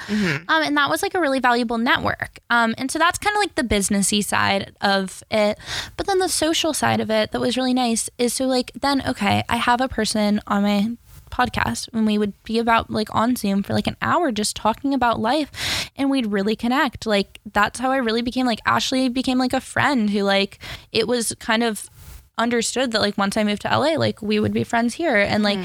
[0.48, 2.40] Um, and that was like a really valuable network.
[2.50, 5.58] Um, and so that's kind of like the businessy side of it.
[5.98, 9.02] But then the social side of it that was really nice is so like then,
[9.06, 10.92] okay, I have a person on my
[11.30, 14.94] podcast and we would be about like on Zoom for like an hour just talking
[14.94, 15.52] about life
[15.96, 17.06] and we'd really connect.
[17.06, 20.60] Like that's how I really became like Ashley became like a friend who like
[20.92, 21.90] it was kind of
[22.38, 25.44] understood that like once I moved to LA like we would be friends here and
[25.44, 25.58] like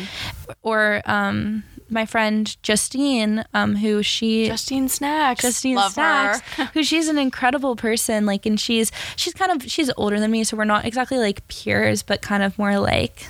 [0.62, 5.42] or um my friend Justine um who she Justine Snacks.
[5.42, 6.40] Justine Love Snacks,
[6.72, 8.26] who she's an incredible person.
[8.26, 11.46] Like, and she's she's kind of she's older than me, so we're not exactly like
[11.48, 13.26] peers, but kind of more like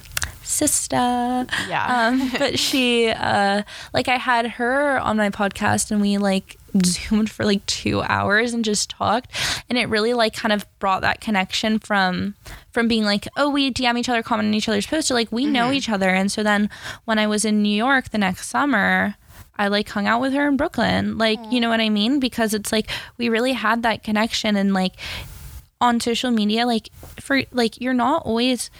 [0.52, 0.96] sister.
[0.96, 2.08] Yeah.
[2.08, 3.62] Um, but she, uh,
[3.92, 8.54] like, I had her on my podcast and we like zoomed for like two hours
[8.54, 9.30] and just talked,
[9.68, 12.34] and it really like kind of brought that connection from
[12.70, 15.30] from being like, oh, we DM each other, comment on each other's posts, to like
[15.30, 16.08] we know each other.
[16.08, 16.70] And so then
[17.04, 19.16] when I was in New York the next summer.
[19.58, 21.18] I like hung out with her in Brooklyn.
[21.18, 22.18] Like, you know what I mean?
[22.18, 24.94] Because it's like we really had that connection and like
[25.82, 26.88] on social media like
[27.20, 28.70] for like you're not always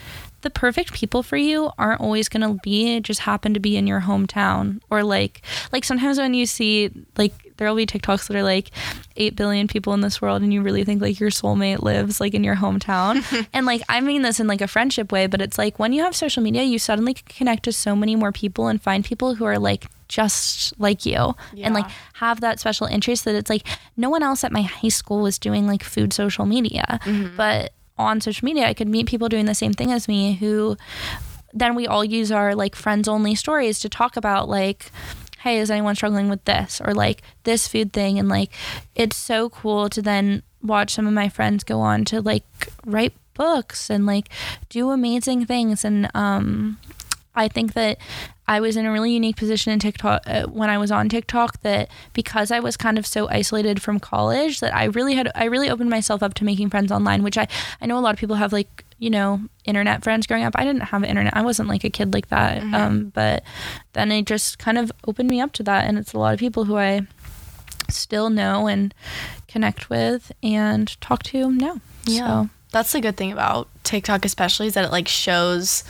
[0.43, 3.87] the perfect people for you aren't always going to be just happen to be in
[3.87, 8.43] your hometown or like like sometimes when you see like there'll be TikToks that are
[8.43, 8.71] like
[9.15, 12.33] 8 billion people in this world and you really think like your soulmate lives like
[12.33, 13.23] in your hometown.
[13.53, 16.03] And like I mean this in like a friendship way but it's like when you
[16.03, 19.45] have social media you suddenly connect to so many more people and find people who
[19.45, 23.65] are like just like you and like have that special interest that it's like
[23.97, 26.99] no one else at my high school was doing like food social media.
[27.03, 27.35] Mm-hmm.
[27.35, 30.75] But on social media i could meet people doing the same thing as me who
[31.53, 34.91] then we all use our like friends only stories to talk about like
[35.43, 36.81] hey is anyone struggling with this?
[36.83, 38.17] Or like this food thing.
[38.17, 38.51] And like
[38.95, 42.45] it's so cool to then watch some of my friends go on to like
[42.85, 44.29] write books and like
[44.69, 45.83] do amazing things.
[45.83, 46.79] And um
[47.35, 47.97] I think that
[48.47, 51.61] I was in a really unique position in TikTok uh, when I was on TikTok
[51.61, 55.45] that because I was kind of so isolated from college that I really had I
[55.45, 57.47] really opened myself up to making friends online which I
[57.81, 60.65] I know a lot of people have like you know internet friends growing up I
[60.65, 63.43] didn't have internet I wasn't like a kid like that um but
[63.93, 66.39] then it just kind of opened me up to that and it's a lot of
[66.39, 67.07] people who I
[67.89, 68.93] still know and
[69.47, 72.43] connect with and talk to now Yeah.
[72.43, 75.83] so That's the good thing about TikTok, especially, is that it like shows.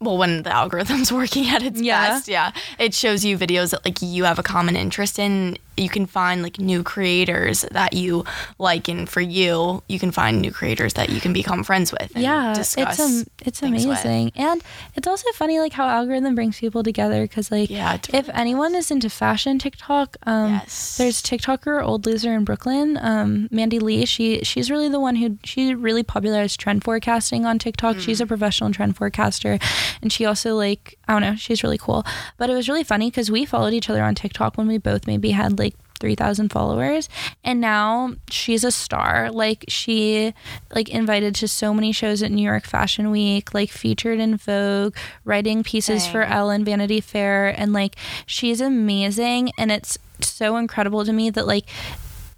[0.00, 2.08] Well, when the algorithm's working at its Yeah.
[2.08, 5.56] best, yeah, it shows you videos that like you have a common interest in.
[5.76, 8.24] You can find like new creators that you
[8.58, 12.12] like, and for you, you can find new creators that you can become friends with.
[12.14, 13.98] And yeah discuss it's um, it's things with.
[14.04, 14.62] amazing and
[14.94, 18.74] it's also funny like how algorithm brings people together because like Yeah, it's if anyone
[18.74, 20.96] is into fashion tiktok um Yes.
[20.98, 25.38] there's tiktoker old loser in brooklyn um mandy lee she she's really the one who
[25.44, 28.24] she really popularized trend forecasting on tiktok she's Mm.
[28.24, 29.58] a professional trend forecaster
[30.02, 32.04] and she also like i don't know she's really cool
[32.38, 35.06] but it was really funny because we followed each other on tiktok when we both
[35.06, 35.63] maybe had like
[36.00, 37.08] 3000 followers
[37.42, 40.34] and now she's a star like she
[40.74, 44.96] like invited to so many shows at New York Fashion Week like featured in Vogue
[45.24, 46.32] writing pieces for Dang.
[46.32, 51.66] Elle Vanity Fair and like she's amazing and it's so incredible to me that like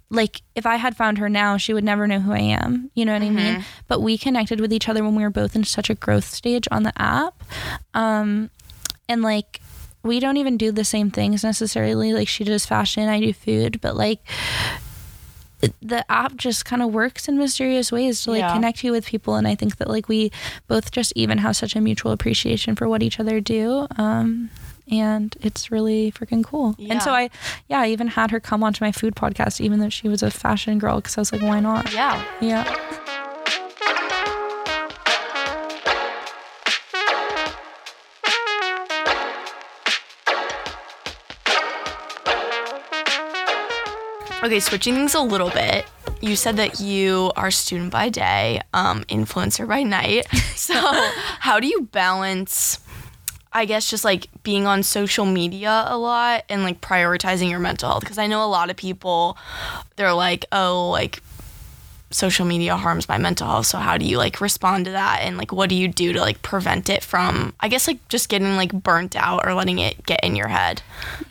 [0.09, 2.89] like if I had found her now, she would never know who I am.
[2.93, 3.65] You know what I mean?
[3.89, 6.65] But we connected with each other when we were both in such a growth stage
[6.71, 7.43] on the app.
[7.93, 8.49] Um,
[9.09, 9.59] and like
[10.03, 12.13] we don't even do the same things necessarily.
[12.13, 14.19] Like she does fashion, I do food, but like
[15.81, 18.53] the app just kind of works in mysterious ways to like Yeah.
[18.53, 20.31] connect you with people and i think that like we
[20.67, 24.51] both just even have such a mutual appreciation for what each other do um
[24.91, 27.27] and it's really freaking cool and so i
[27.69, 30.29] yeah i even had her come onto my food podcast even though she was a
[30.29, 32.23] fashion girl because i was like why not Yeah.
[32.39, 32.99] yeah
[44.43, 45.85] Okay, switching things a little bit.
[46.21, 50.27] You said that you are student by day, um, influencer by night.
[50.57, 50.73] So,
[51.39, 52.79] how do you balance,
[53.53, 57.89] I guess, just like being on social media a lot and like prioritizing your mental
[57.89, 58.01] health?
[58.01, 59.37] Because I know a lot of people,
[59.95, 61.21] they're like, oh, like
[62.09, 63.65] social media harms my mental health.
[63.67, 65.19] So, how do you like respond to that?
[65.21, 68.29] And like, what do you do to like prevent it from, I guess, like just
[68.29, 70.81] getting like burnt out or letting it get in your head?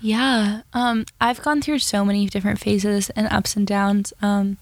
[0.00, 0.62] Yeah.
[0.72, 4.12] Um, I've gone through so many different phases and ups and downs.
[4.22, 4.58] Um,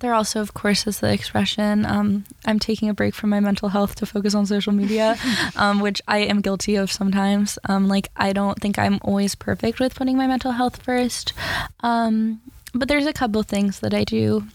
[0.00, 3.70] there also, of course, is the expression um, I'm taking a break from my mental
[3.70, 5.16] health to focus on social media,
[5.56, 7.58] um, which I am guilty of sometimes.
[7.64, 11.32] Um, like, I don't think I'm always perfect with putting my mental health first.
[11.80, 12.40] Um,
[12.74, 14.46] but there's a couple things that I do.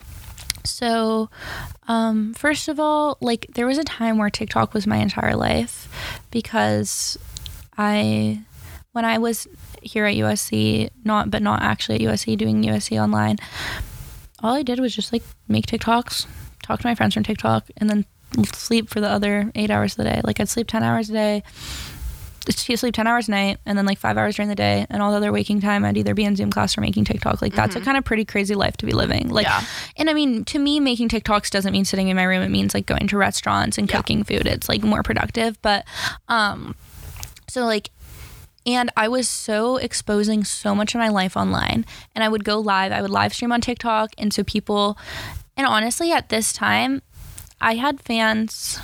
[0.66, 1.30] So,
[1.88, 5.88] um, first of all, like, there was a time where TikTok was my entire life
[6.32, 7.18] because
[7.78, 8.44] I
[8.94, 9.48] when I was
[9.82, 13.38] here at USC, not but not actually at USC doing USC online,
[14.44, 16.26] all I did was just like make TikToks,
[16.64, 18.06] talk to my friends from TikTok, and then
[18.54, 20.22] sleep for the other eight hours of the day.
[20.24, 21.44] Like I'd sleep ten hours a day.
[22.50, 25.02] She'd sleep 10 hours a night and then like five hours during the day and
[25.02, 27.42] all the other waking time I'd either be in Zoom class or making TikTok.
[27.42, 29.30] Like that's a kind of pretty crazy life to be living.
[29.30, 29.64] Like Yeah.
[29.98, 32.42] and I mean to me making TikToks doesn't mean sitting in my room.
[32.42, 33.98] It means like going to restaurants and Yeah.
[33.98, 34.48] cooking food.
[34.48, 35.62] It's like more productive.
[35.62, 35.86] But
[36.28, 36.76] um
[37.48, 37.92] so like
[38.66, 41.86] and I was so exposing so much of my life online.
[42.16, 44.12] And I would go live, I would live stream on TikTok.
[44.20, 44.98] And so people,
[45.58, 47.02] and honestly, at this time,
[47.60, 48.80] I had fans,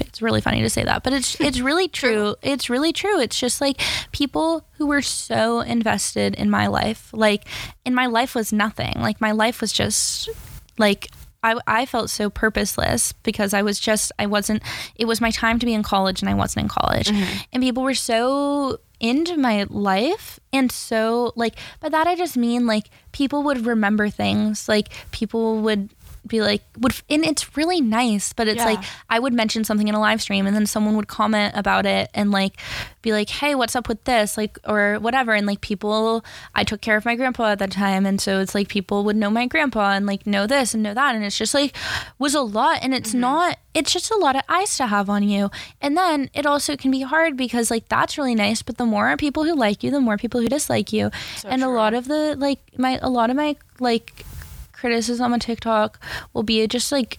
[0.00, 2.36] It's really funny to say that, but it's it's really true.
[2.42, 3.20] It's really true.
[3.20, 3.80] It's just like
[4.12, 7.10] people who were so invested in my life.
[7.12, 7.44] Like,
[7.84, 8.94] in my life was nothing.
[8.96, 10.30] Like my life was just
[10.78, 11.10] like
[11.42, 14.62] I, I felt so purposeless because I was just, I wasn't,
[14.96, 17.08] it was my time to be in college and I wasn't in college.
[17.08, 17.38] Mm-hmm.
[17.52, 20.38] And people were so into my life.
[20.52, 24.68] And so, like, by that I just mean like people would remember things.
[24.68, 25.88] Like, people would
[26.26, 28.66] be like would and it's really nice but it's Yeah.
[28.66, 31.86] like i would mention something in a live stream and then someone would comment about
[31.86, 32.56] it and like
[33.02, 34.36] be like hey what's up with this?
[34.36, 35.32] Like or whatever.
[35.32, 38.06] And like people i took care of my grandpa at that time.
[38.06, 40.94] And so it's like people would know my grandpa and like know this and know
[40.94, 41.14] that.
[41.14, 41.76] And it's just like
[42.18, 42.80] was a lot.
[42.82, 43.20] And it's mm-hmm.
[43.20, 45.50] not it's just a lot of eyes to have on you.
[45.80, 48.62] And then it also can be hard because like that's really nice.
[48.62, 51.10] But the more people who like you the more people who dislike you.
[51.44, 54.24] And a lot of the like my a lot of my like
[54.80, 57.18] criticism on TikTok will be just like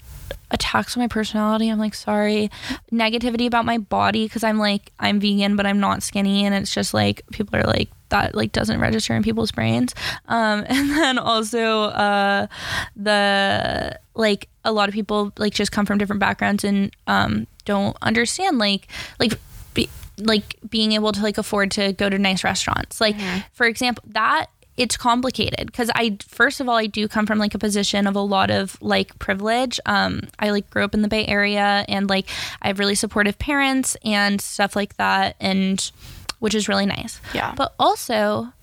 [0.50, 1.70] attacks on my personality.
[1.70, 2.50] I'm like, sorry.
[2.92, 6.46] Negativity about my body because I'm like, I'm vegan, but I'm not skinny.
[6.46, 9.94] And it's just like, people are like, that like doesn't register in people's brains.
[10.28, 12.48] Um, and then also, uh,
[12.96, 17.96] the like, a lot of people like just come from different backgrounds and um, don't
[18.02, 18.88] understand like,
[19.20, 19.40] like,
[19.74, 23.00] be, like being able to like afford to go to nice restaurants.
[23.00, 23.16] Like,
[23.54, 27.54] for example, that it's complicated because I first of all I do come from like
[27.54, 29.80] a position of a lot of like privilege.
[29.86, 32.28] Um, I like grew up in the Bay Area and like
[32.62, 35.92] I have really supportive parents and stuff like that, and
[36.40, 37.20] which is really nice.
[37.34, 37.54] Yeah.
[37.56, 38.54] But also,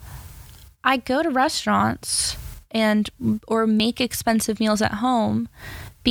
[0.83, 2.37] I go to restaurants
[2.71, 3.09] and
[3.47, 5.49] or make expensive meals at home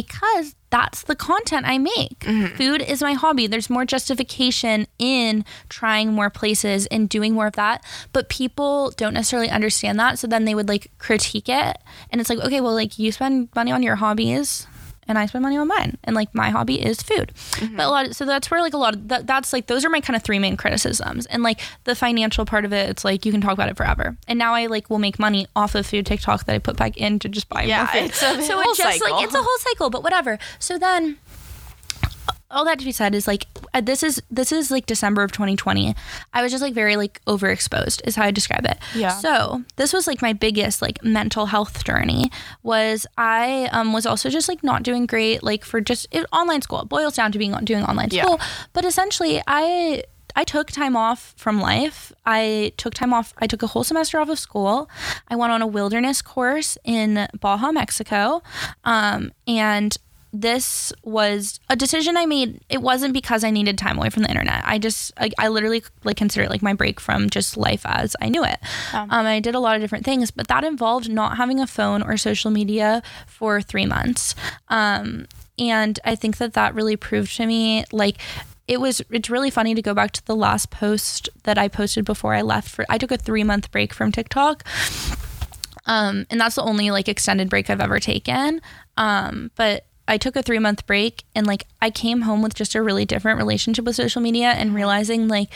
[0.03, 2.19] because that's the content I make.
[2.19, 2.55] Mm-hmm.
[2.55, 3.47] Food is my hobby.
[3.47, 7.83] There's more justification in trying more places and doing more of that.
[8.13, 10.19] But people don't necessarily understand that.
[10.19, 11.77] So then they would like critique it.
[12.11, 14.67] And it's like, okay, well, like you spend money on your hobbies
[15.07, 15.97] and I spend money on mine.
[16.03, 17.31] And like my hobby is food.
[17.51, 17.77] But a mm-hmm.
[17.77, 20.01] lot of, so that's where like a lot of that, that's like those are my
[20.01, 21.25] kind of three main criticisms.
[21.27, 24.17] And like the financial part of it, it's like you can talk about it forever.
[24.27, 26.97] And now I like will make money off of food TikTok that I put back
[26.97, 28.03] in to just buy Yeah, more food.
[28.03, 29.15] it's a so it's just cycle.
[29.15, 30.39] like it's a whole cycle, but whatever.
[30.59, 31.17] So then
[32.49, 35.31] all that to be said is like uh, this is this is like December of
[35.31, 35.93] 2020.
[36.33, 38.77] I was just like very like overexposed is how I describe it.
[38.95, 39.09] Yeah.
[39.09, 42.31] So this was like my biggest like mental health journey
[42.63, 46.61] was I um was also just like not doing great like for just it, online
[46.61, 46.81] school.
[46.81, 48.23] It boils down to being doing online Yeah.
[48.23, 48.39] school,
[48.73, 50.03] but essentially I
[50.35, 52.11] I took time off from life.
[52.25, 53.33] I took time off.
[53.39, 54.87] I took a whole semester off of school.
[55.29, 58.43] I went on a wilderness course in Baja, Mexico.
[58.83, 59.97] Um, and
[60.33, 62.61] this was a decision I made.
[62.69, 64.61] It wasn't because I needed time away from the internet.
[64.65, 68.15] I just, I, I literally like consider it like my break from just life as
[68.21, 68.59] I knew it.
[68.93, 72.01] Um, I did a lot of different things, but that involved not having a phone
[72.01, 74.35] or social media for three months.
[74.67, 75.27] Um,
[75.59, 78.17] and I think that that really proved to me like
[78.67, 82.05] it was it's really funny to go back to the last post that I posted
[82.05, 84.63] before I left for I took a 3 month break from TikTok.
[85.85, 88.61] Um and that's the only like extended break I've ever taken.
[88.97, 92.75] Um but I took a 3 month break and like I came home with just
[92.75, 94.77] a really different relationship with social media and mm-hmm.
[94.77, 95.49] realizing like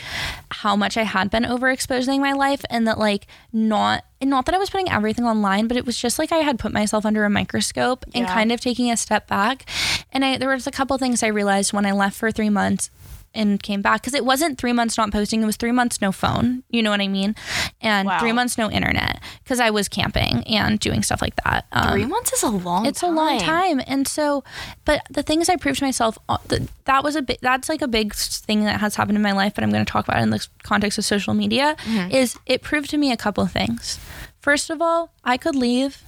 [0.50, 4.54] how much I had been overexposing my life and that like not and not that
[4.54, 7.24] I was putting everything online, but it was just like I had put myself under
[7.24, 8.34] a microscope and Yeah.
[8.34, 9.68] kind of taking a step back.
[10.12, 12.90] And I there was a couple things I realized when I left for 3 months
[13.34, 16.12] and came back because it wasn't three months not posting it was three months no
[16.12, 17.34] phone you know what i mean?
[17.80, 18.18] And Wow.
[18.20, 22.04] three months no internet because i was camping and doing stuff like that um, Three
[22.06, 22.90] months is a long time.
[22.90, 23.80] it's a long time.
[23.86, 24.44] and so
[24.84, 27.82] but the things i proved to myself uh, th- that was a big that's like
[27.82, 30.18] a big thing that has happened in my life but i'm going to talk about
[30.20, 31.76] it in the context of social media
[32.10, 33.98] is it proved to me a couple of things.
[34.40, 36.02] First of all i could leave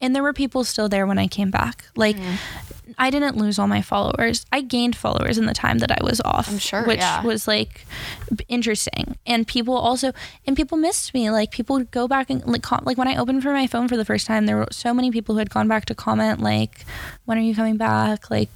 [0.00, 1.84] and there were people still there when i came back.
[1.96, 2.16] Like
[3.00, 4.44] I didn't lose all my followers.
[4.52, 6.50] I gained followers in the time that I was off.
[6.50, 7.22] I'm sure, which yeah.
[7.22, 7.86] was like
[8.46, 9.16] interesting.
[9.26, 10.12] And people also,
[10.46, 11.30] and people missed me.
[11.30, 13.88] Like people would go back and like, com- like when I opened for my phone
[13.88, 16.42] for the first time, there were so many people who had gone back to comment
[16.42, 16.84] like,
[17.24, 18.50] "When are you coming back?" Like,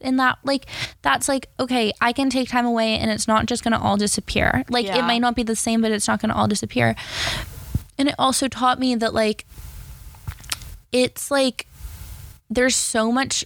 [0.00, 0.64] and that like
[1.02, 4.64] that's like okay, I can take time away, and it's not just gonna all disappear.
[4.70, 5.00] Like Yeah.
[5.00, 6.96] it might not be the same, but it's not gonna all disappear.
[7.98, 9.44] And it also taught me that like
[10.92, 11.66] it's like
[12.48, 13.44] there's so much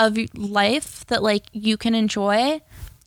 [0.00, 2.60] of life that like you can enjoy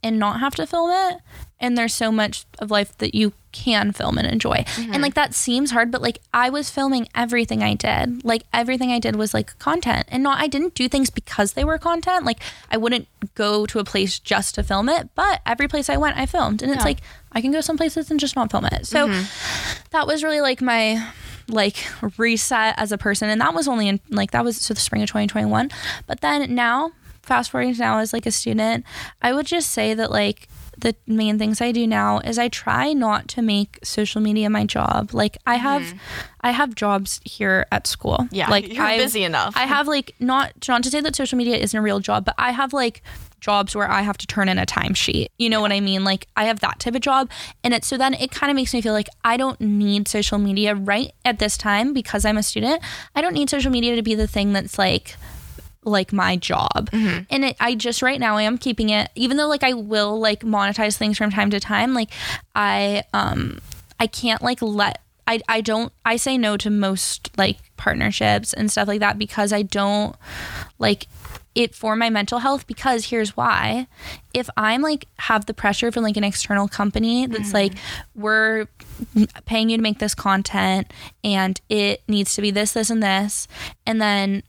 [0.03, 1.21] and not have to film it.
[1.59, 4.51] And there's so much of life that you can film and enjoy.
[4.51, 5.01] And mm-hmm.
[5.01, 8.23] like that seems hard but like i was filming everything i did.
[8.23, 10.07] Like everything i did was like content.
[10.09, 12.25] And not i didn't do things because they were content.
[12.25, 15.97] Like i wouldn't go to a place just to film it but every place i
[15.97, 16.61] went i filmed.
[16.61, 16.85] And it's Yeah.
[16.85, 16.99] like
[17.31, 18.85] i can go some places and just not film it.
[18.85, 19.87] So mm-hmm.
[19.91, 21.07] that was really like my
[21.47, 21.85] like
[22.17, 23.29] reset as a person.
[23.29, 25.69] And that was only in like that was so the spring of 2021
[26.07, 26.91] but then now
[27.23, 28.85] fast forwarding to now as like a student,
[29.21, 30.47] I would just say that like
[30.77, 34.65] the main things I do now is I try not to make social media my
[34.65, 35.13] job.
[35.13, 35.93] Like I have
[36.41, 38.17] I have jobs here at school.
[38.19, 38.35] Mm-hmm.
[38.35, 39.55] Yeah, like you're I- busy enough.
[39.55, 42.35] I have like not not to say that social media isn't a real job, but
[42.37, 43.01] I have like
[43.39, 45.27] jobs where I have to turn in a timesheet.
[45.37, 46.03] You know what I mean?
[46.05, 47.29] Like I have that type of job.
[47.63, 50.37] And it so then it kind of makes me feel like I don't need social
[50.37, 52.81] media right at this time because I'm a student.
[53.15, 55.15] I don't need social media to be the thing that's like
[55.85, 56.89] like my job.
[57.29, 60.19] And it, i just right now i am keeping it even though like i will
[60.19, 62.09] like monetize things from time to time like
[62.55, 63.59] i um
[63.99, 68.69] i can't like let I, I don't I say no to most like partnerships and
[68.69, 70.15] stuff like that because I don't
[70.79, 71.07] like
[71.55, 73.87] it for my mental health because here's why.
[74.33, 77.73] If i'm like have the pressure from like an external company that's like
[78.15, 78.65] we're
[79.45, 80.91] paying you to make this content
[81.23, 83.47] and it needs to be this this and this
[83.85, 84.41] and then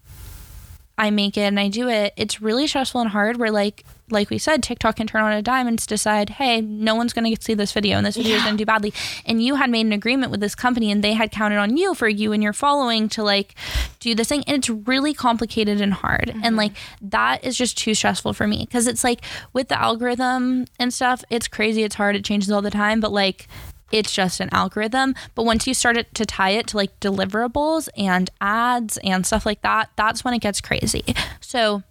[0.97, 3.36] I make it and I do it, it's really stressful and hard.
[3.36, 6.95] Where like like we said, TikTok can turn on a dime and decide, hey, no
[6.95, 8.92] one's going to see this video and this video is going to do badly.
[9.24, 11.95] And you had made an agreement with this company and they had counted on you
[11.95, 13.55] for you and your following to like
[14.01, 14.45] do this thing.
[14.47, 16.28] And it's really complicated and hard.
[16.28, 16.57] And mm-hmm.
[16.57, 19.22] like that is just too stressful for me because it's like
[19.53, 23.01] with the algorithm and stuff, it's crazy, it's hard, it changes all the time.
[23.01, 23.49] But like
[23.93, 25.14] it's just an algorithm.
[25.35, 29.47] But once you start it to tie it to like deliverables and ads and stuff
[29.47, 31.05] like that, that's when it gets crazy.
[31.41, 31.82] So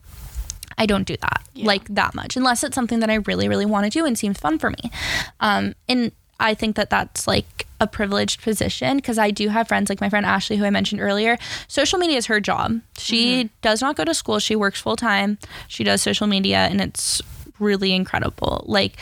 [0.77, 3.85] I don't do that like that much unless it's something that I really, really want
[3.85, 4.91] to do and seems fun for me.
[5.39, 9.89] Um, and I think that that's like a privileged position because I do have friends
[9.89, 11.37] like my friend Ashley, who I mentioned earlier.
[11.67, 12.81] Social media is her job.
[12.97, 15.37] She does not go to school, she works full time.
[15.67, 17.21] She does social media, and it's
[17.59, 18.63] really incredible.
[18.67, 18.97] Like,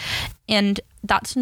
[0.49, 1.35] and that's,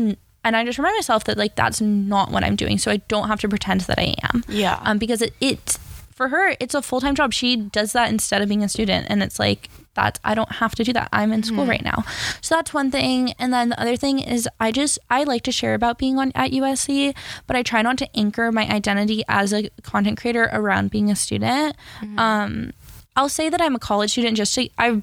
[0.44, 2.78] and I just remind myself that like that's not what I'm doing.
[2.78, 4.44] So I don't have to pretend that I am.
[4.48, 4.80] Yeah.
[4.84, 5.78] um, because it, it
[6.14, 7.34] for her it's a full-time job.
[7.34, 10.76] She does that instead of being a student and it's like that i don't have
[10.76, 11.10] to do that.
[11.12, 12.04] I'm in school right now.
[12.42, 13.34] So that's one thing.
[13.40, 16.32] And then the other thing is i just i like to share about being on
[16.36, 17.16] at usc
[17.48, 21.16] but i try not to anchor my identity as a content creator around being a
[21.16, 21.76] student.
[22.18, 22.72] Um
[23.16, 25.02] I'll say that I'm a college student just to I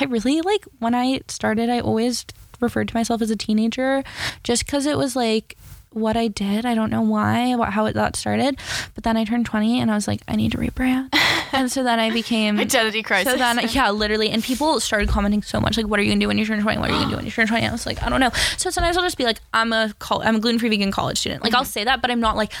[0.00, 2.24] I really like when I started I always
[2.60, 4.02] referred to myself as a teenager
[4.42, 5.56] just cuz it was like
[5.96, 6.66] what I did.
[6.66, 8.58] I don't know why, what, how it that started.
[8.94, 11.08] But then I turned 20 and I was like, I need to rebrand.
[11.52, 13.32] and so then I became Identity crisis.
[13.32, 14.28] So then, yeah, literally.
[14.28, 16.44] And people started commenting so much, like, what are you going to do when you
[16.44, 16.78] turn 20?
[16.78, 17.66] What are you going to do when you turn 20?
[17.66, 18.30] I was like, I don't know.
[18.58, 21.18] So sometimes I'll just be like, I'm a, col- I'm a gluten free vegan college
[21.18, 21.42] student.
[21.42, 21.68] Like, I'll mm-hmm.
[21.68, 22.52] say that, but I'm not like,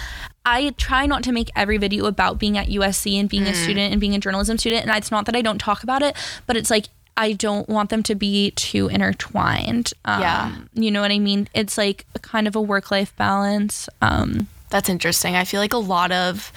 [0.46, 3.54] I try not to make every video about being at USC and being a mm.
[3.54, 4.86] student and being a journalism student.
[4.86, 6.16] And it's not that I don't talk about it,
[6.46, 6.86] but it's like,
[7.16, 9.92] I don't want them to be too intertwined.
[10.04, 10.56] Um, Yeah.
[10.74, 11.48] You know what I mean?
[11.54, 13.88] It's like kind of a work life balance.
[14.02, 15.34] Um, That's interesting.
[15.36, 16.52] I feel like a lot of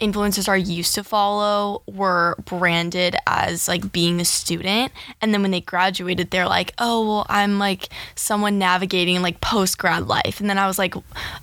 [0.00, 4.90] influencers I used to follow were branded as like being a student
[5.20, 9.78] and then when they graduated they're like oh well i'm like someone navigating like post
[9.78, 10.94] grad life and then i was like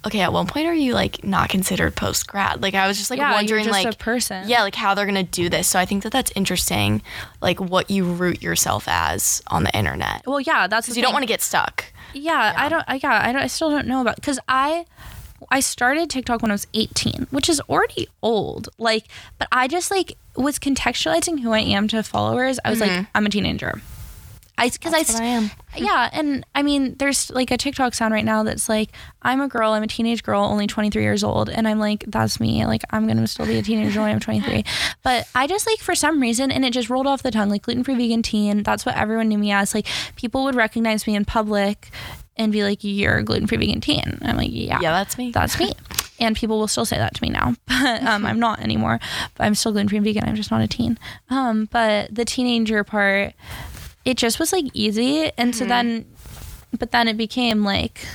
[0.05, 3.09] okay at one point are you like not considered post grad like i was just
[3.09, 4.47] like Yeah, wondering just a like person.
[4.49, 7.01] yeah like how they're gonna do this so i think that that's interesting
[7.41, 11.13] like what you root yourself as on the internet well, yeah, that's because you don't
[11.13, 12.83] want to get stuck Yeah, I don't.
[12.87, 13.41] I, yeah, I don't.
[13.41, 14.85] I still don't know about because I,
[15.49, 18.69] I started TikTok when I was 18, which is already old.
[18.77, 19.05] Like,
[19.37, 22.59] but I just like was contextualizing who I am to followers.
[22.63, 23.11] I was like, mm-hmm.
[23.15, 23.81] I'm a teenager.
[24.62, 25.51] I because I, I am.
[25.76, 28.91] yeah, and I mean, there's like a TikTok sound right now that's like,
[29.22, 32.39] I'm a girl, I'm a teenage girl, only 23 years old, and I'm like, that's
[32.39, 32.66] me.
[32.66, 34.64] Like, I'm gonna still be a teenager when I'm 23.
[35.03, 37.64] But I just like for some reason, and it just rolled off the tongue, like
[37.64, 38.62] gluten free vegan teen.
[38.64, 39.74] That's what everyone knew me as.
[39.74, 41.89] Like, people would recognize me in public
[42.38, 45.32] and be like, "You're a gluten free vegan teen." I'm like, "Yeah, yeah that's me
[45.32, 45.74] that's me."
[46.20, 48.99] And people will still say that to me now, but um, I'm not anymore.
[49.34, 50.24] But I'm still gluten free vegan.
[50.24, 50.99] I'm just not a teen.
[51.32, 53.34] Um, but the teenager part,
[54.05, 56.05] it just was like easy, and so then,
[56.77, 58.05] but then it became like.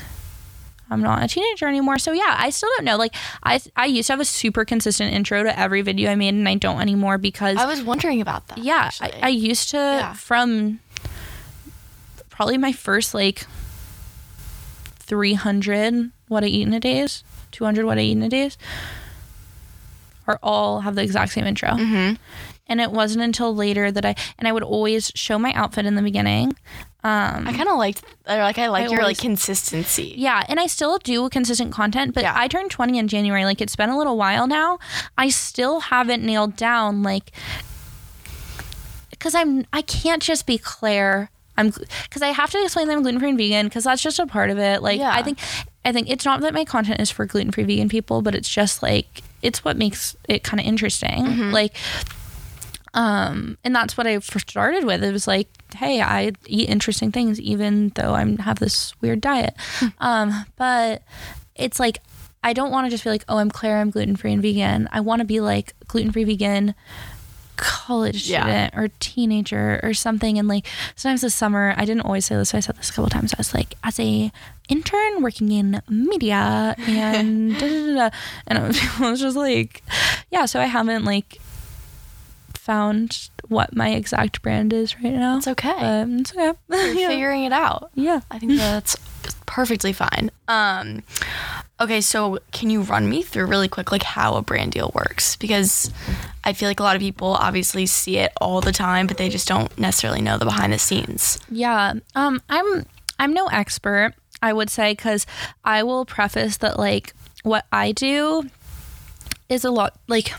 [0.89, 1.99] I'm not a teenager anymore.
[1.99, 2.97] So yeah, I still don't know.
[2.97, 3.12] Like
[3.43, 6.49] I I used to have a super consistent intro to every video I made and
[6.49, 9.12] I don't anymore because i was wondering about that yeah, I.
[9.20, 10.12] I used to Yeah.
[10.12, 10.78] from
[12.30, 13.47] probably my first like
[15.01, 18.57] 300 what I eat in a days, 200 what I eat in a days,
[20.26, 21.70] are all have the exact same intro.
[21.70, 22.14] Mm-hmm.
[22.69, 25.95] And it wasn't until later that I and I would always show my outfit in
[25.95, 26.57] the beginning.
[27.05, 30.14] Um, I kind of liked, or like I like your always- like consistency.
[30.17, 32.33] yeah, and I still do consistent content, but Yeah.
[32.35, 33.45] I turned 20 in January.
[33.45, 34.81] Like it's been a little while now.
[35.17, 37.31] I still haven't nailed down like
[39.21, 41.31] cuz I'm I can't just be Claire.
[41.57, 41.71] I'm
[42.11, 44.51] cuz I have to explain that I'm gluten-free and vegan cuz that's just a part
[44.51, 44.83] of it.
[44.83, 45.12] Like Yeah.
[45.14, 45.39] I think
[45.85, 48.83] I think it's not that my content is for gluten-free vegan people, but it's just
[48.83, 51.25] like it's what makes it kind of interesting.
[51.25, 51.51] Mm-hmm.
[51.53, 51.73] Like
[52.97, 55.05] Um, and that's what I first started with.
[55.05, 59.55] It was like, hey, I eat interesting things, even though I have this weird diet.
[59.99, 61.03] um, but
[61.55, 61.99] it's like
[62.43, 64.89] I don't want to just be like, oh, I'm Claire, I'm gluten free and vegan.
[64.93, 66.75] I want to be like gluten free vegan
[67.57, 68.43] college Yeah.
[68.43, 72.55] student or teenager or something and like sometimes this summer I didn't always say this
[72.55, 74.31] I said this a couple times I was like as a
[74.69, 78.11] intern working in media and da, da, da, da.
[78.47, 78.59] and
[79.01, 79.83] I was just like
[80.31, 81.39] yeah so I haven't like
[82.67, 85.71] found what my exact brand is right now It's okay.
[85.81, 87.09] but it's okay You're yeah.
[87.09, 87.91] figuring it out.
[87.95, 88.97] yeah I think that's
[89.47, 90.31] perfectly fine.
[90.49, 91.03] Um,
[91.81, 95.37] okay, so can you run me through really quick, like how a brand deal works?
[95.37, 95.91] Because
[96.45, 99.29] I feel like a lot of people obviously see it all the time, but they
[99.29, 101.39] just don't necessarily know the behind the scenes.
[101.51, 101.95] Yeah.
[102.14, 102.85] Um I'm
[103.19, 104.12] I'm no expert,
[104.43, 105.25] I would say cuz
[105.64, 107.14] I will preface that like
[107.45, 108.51] what I do
[109.49, 110.35] is a lot like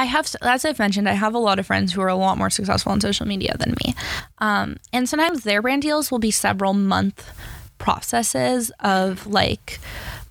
[0.00, 2.38] I have as I've mentioned, I have a lot of friends who are a lot
[2.38, 3.94] more successful on social media than me.
[4.38, 7.18] Um and sometimes their brand deals will be several month
[7.78, 9.78] processes of like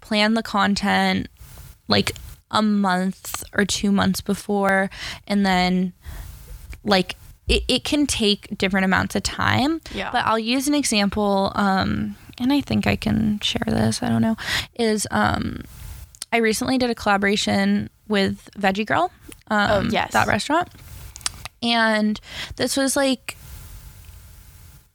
[0.01, 1.28] plan the content
[1.88, 2.11] like
[2.51, 4.89] a month or 2 months before
[5.28, 5.93] and then
[6.84, 7.15] like
[7.47, 10.11] it, it can take different amounts of time Yeah.
[10.11, 14.22] but i'll use an example um and i think i can share this i don't
[14.22, 14.36] know
[14.76, 15.61] is um
[16.34, 19.11] i recently did a collaboration with veggie girl
[19.49, 20.13] um Oh, yes.
[20.13, 20.69] that restaurant
[21.61, 22.19] and
[22.55, 23.36] this was like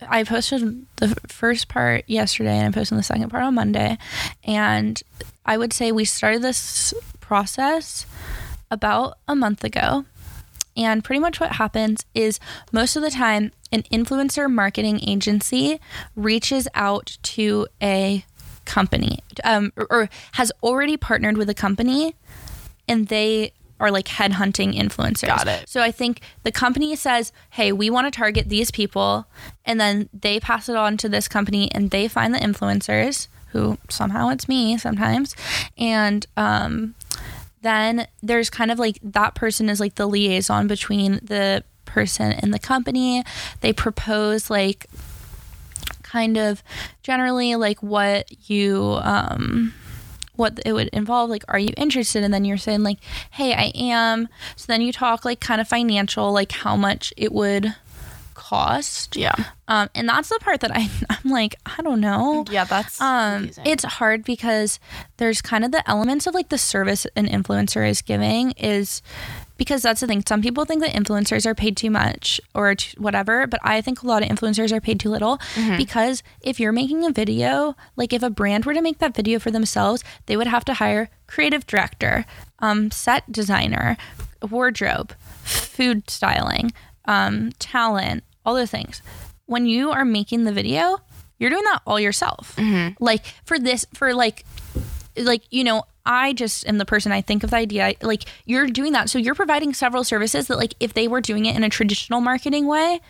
[0.07, 3.97] I posted the first part yesterday and I'm posting the second part on Monday.
[4.43, 5.03] And
[5.47, 8.05] I would say we started this process
[8.71, 10.05] about a month ago.
[10.77, 12.39] And pretty much what happens is
[12.71, 15.81] most of the time, an influencer marketing agency
[16.17, 18.25] reaches out to a
[18.65, 22.15] company um, or, or has already partnered with a company
[22.89, 25.27] and they are like headhunting influencers.
[25.27, 25.69] Got it.
[25.69, 29.27] So I think the company says, "Hey, we want to target these people,"
[29.65, 33.79] and then they pass it on to this company, and they find the influencers who
[33.89, 35.35] somehow it's me sometimes,
[35.77, 36.95] and um,
[37.63, 42.55] then there's kind of like that person is like the liaison between the person and
[42.55, 43.25] the company.
[43.61, 44.87] They propose like
[46.15, 46.63] kind of
[47.03, 49.73] generally like what you um
[50.37, 52.99] what it would involve like are you interested and then you're saying like
[53.33, 57.33] hey i am so then you talk like kind of financial like how much it
[57.33, 57.75] would
[58.35, 59.35] cost Yeah.
[59.69, 63.45] um and that's the part that I, i'm like i don't know Yeah, that's um
[63.47, 63.65] confusing.
[63.67, 64.79] it's hard because
[65.19, 69.03] there's kind of the elements of like the service an influencer is giving is
[69.57, 70.23] because that's the thing.
[70.27, 74.03] Some people think that influencers are paid too much or t- whatever but i think
[74.03, 75.39] a lot of influencers are paid too little
[75.77, 79.39] because if you're making a video like if a brand were to make that video
[79.39, 82.25] for themselves they would have to hire creative director
[82.59, 83.97] um, set designer
[84.51, 85.13] wardrobe
[85.45, 86.73] food styling
[87.07, 89.01] um, talent all those things.
[89.47, 90.99] When you are making the video
[91.39, 92.55] you're doing that all yourself.
[93.01, 94.45] Like for this for like
[95.17, 98.67] like you know i just am the person i think of the idea like you're
[98.67, 99.11] doing that.
[99.11, 102.21] So you're providing several services that like if they were doing it in a traditional
[102.21, 103.01] marketing way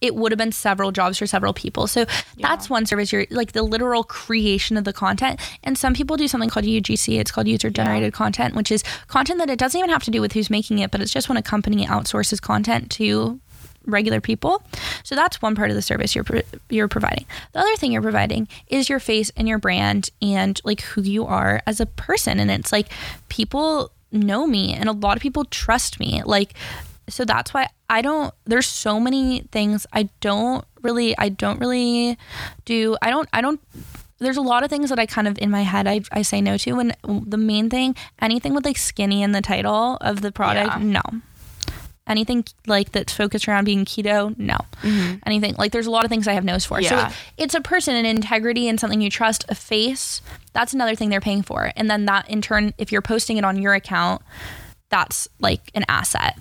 [0.00, 1.86] it would have been several jobs for several people.
[1.86, 2.04] So
[2.38, 3.10] that's one service.
[3.10, 5.40] You're like the literal creation of the content.
[5.62, 9.38] And some people do something called ugc it's called user generated content which is content
[9.38, 11.38] that it doesn't even have to do with who's making it but it's just when
[11.38, 13.40] a company outsources content to
[13.86, 14.62] regular people.
[15.02, 17.26] So that's one part of the service you're pro- you're providing.
[17.52, 21.26] The other thing you're providing is your face and your brand and like who you
[21.26, 22.88] are as a person and it's like
[23.28, 26.22] people know me and a lot of people trust me.
[26.24, 26.54] Like
[27.08, 32.16] so that's why I don't there's so many things I don't really I don't really
[32.64, 33.60] do I don't I don't
[34.20, 36.40] there's a lot of things that I kind of in my head I, I say
[36.40, 40.32] no to and the main thing anything with like skinny in the title of the
[40.32, 40.82] product Yeah.
[40.82, 41.02] no
[42.06, 44.36] anything like that's focused around being keto?
[44.38, 44.56] No.
[44.82, 45.16] Mm-hmm.
[45.26, 46.80] Anything like there's a lot of things i have no's for.
[46.80, 47.08] Yeah.
[47.08, 50.20] so it's a person an integrity and something you trust a face
[50.52, 51.72] that's another thing they're paying for.
[51.76, 54.22] And then that in turn if you're posting it on your account
[54.90, 56.38] that's like an asset.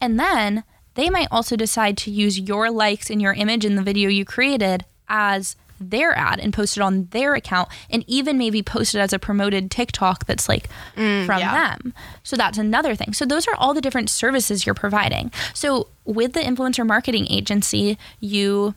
[0.00, 3.82] And then they might also decide to use your likes and your image in the
[3.82, 5.56] video you created as
[5.90, 9.18] their ad and post it on their account and even maybe post it as a
[9.18, 11.76] promoted TikTok that's like from yeah.
[11.76, 11.94] them.
[12.22, 13.12] So that's another thing.
[13.12, 15.32] So those are all the different services you're providing.
[15.52, 18.74] So with the influencer marketing agency, you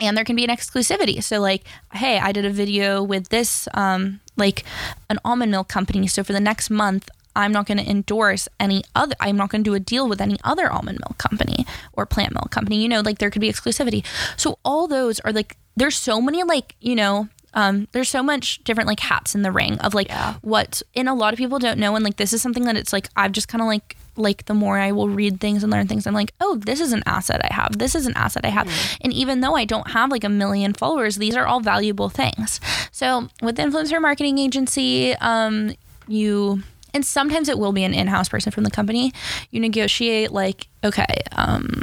[0.00, 1.22] and there can be an exclusivity.
[1.22, 4.64] So like, hey, I did a video with this um like
[5.10, 6.06] an almond milk company.
[6.06, 9.62] So for the next month, I'm not going to endorse any other I'm not going
[9.62, 12.82] to do a deal with any other almond milk company or plant milk company.
[12.82, 14.04] You know, like there could be exclusivity.
[14.36, 18.62] So all those are like there's so many like, you know, um, there's so much
[18.64, 20.34] different like hats in the ring of like Yeah.
[20.42, 22.92] what and a lot of people don't know and like this is something that it's
[22.92, 25.86] like I've just kind of like like the more I will read things and learn
[25.86, 27.78] things, I'm like, oh, this is an asset I have.
[27.78, 28.66] This is an asset I have.
[28.66, 28.96] Mm-hmm.
[29.02, 32.60] And even though I don't have like a million followers, these are all valuable things.
[32.90, 35.74] So with the influencer marketing agency, um,
[36.08, 36.64] you
[36.98, 39.12] and sometimes it will be an in-house person from the company.
[39.52, 41.80] You negotiate like, okay, um,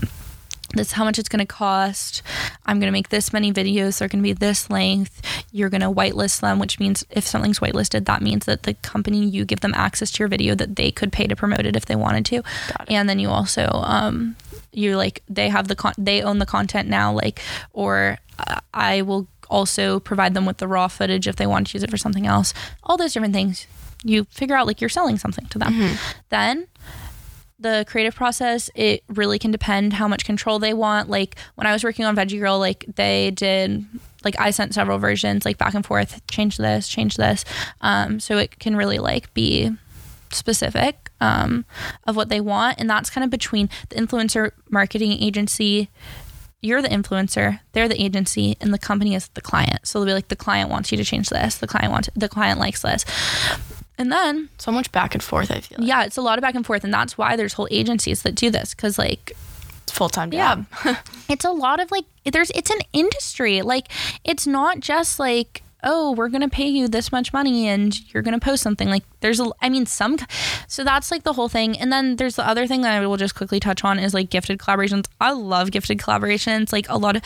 [0.74, 2.22] this is how much it's going to cost.
[2.66, 3.98] I'm going to make this many videos.
[3.98, 5.22] They're going to be this length.
[5.54, 9.26] You're going to whitelist them, which means if something's whitelisted, that means that the company
[9.26, 11.86] you give them access to your video that they could pay to promote it if
[11.86, 12.44] they wanted to.
[12.90, 14.36] And then you also um
[14.74, 17.40] you like they have the con they own the content now like
[17.72, 21.74] or uh, I will also provide them with the raw footage if they want to
[21.74, 22.54] use it for something else.
[22.84, 23.68] All those different things.
[24.04, 25.74] You figure out like you're selling something to them.
[25.74, 25.96] Mm-hmm.
[26.30, 26.68] Then
[27.58, 31.10] the creative process, it really can depend how much control they want.
[31.10, 33.86] Like when I was working on Veggie Girl, like they did
[34.24, 37.46] like I sent several versions like back and forth, change this, change this.
[37.82, 39.72] Um, so it can really like be
[40.32, 41.66] specific um,
[42.06, 42.80] of what they want.
[42.80, 45.90] And that's kind of between the influencer marketing agency.
[46.66, 49.86] You're the influencer, they're the agency, and the company is the client.
[49.86, 52.28] So they'll be like, the client wants you to change this, the client wants, the
[52.28, 53.06] client likes this.
[53.98, 55.78] And then so much back and forth, I feel.
[55.80, 55.88] Like.
[55.88, 56.84] Yeah, it's a lot of back and forth.
[56.84, 59.34] And that's why there's whole agencies that do this because, like,
[59.84, 60.66] It's full time job.
[60.84, 60.98] Yeah.
[61.30, 63.62] it's a lot of like, there's, it's an industry.
[63.62, 63.88] Like,
[64.24, 68.24] it's not just like, oh, we're going to pay you this much money and you're
[68.24, 68.90] going to post something.
[68.90, 70.18] Like, there's a, I mean, some,
[70.68, 71.80] so that's like the whole thing.
[71.80, 74.30] And then there's the other thing that I will just quickly touch on is like
[74.30, 75.06] gifted collaborations.
[75.22, 76.74] I love gifted collaborations.
[76.74, 77.22] Like, a lot of,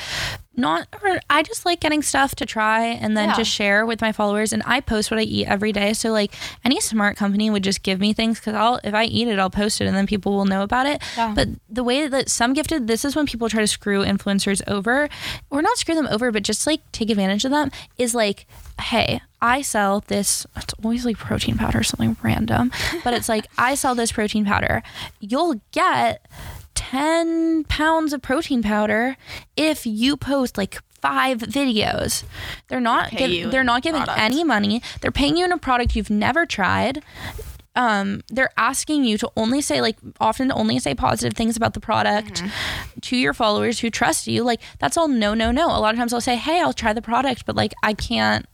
[0.60, 3.36] not or I just like getting stuff to try and then yeah.
[3.36, 6.34] just share with my followers and I post what I eat every day so like
[6.64, 9.50] any smart company would just give me things cuz I'll if I eat it I'll
[9.50, 11.34] post it and then people will know about it yeah.
[11.34, 15.10] but the way that some gifted this is when people try to screw influencers over
[15.50, 18.46] or not screw them over but just like take advantage of them is like
[18.82, 22.72] hey I sell this it's always like protein powder something random
[23.04, 24.84] but it's like I sell this protein powder
[25.20, 26.26] you'll get
[26.80, 29.18] 10 pounds of protein powder
[29.58, 32.24] if you post like five videos.
[32.70, 34.18] They're not give, they're not giving product.
[34.18, 34.82] any money.
[35.02, 37.04] They're paying you in a product you've never tried.
[37.76, 41.82] Um, they're asking you to only say like often only say positive things about the
[41.82, 43.00] product mm-hmm.
[43.02, 44.44] to your followers who trust you.
[44.44, 45.68] Like that's all no no no.
[45.68, 48.46] A lot of times I'll say, "Hey, I'll try the product, but like I can't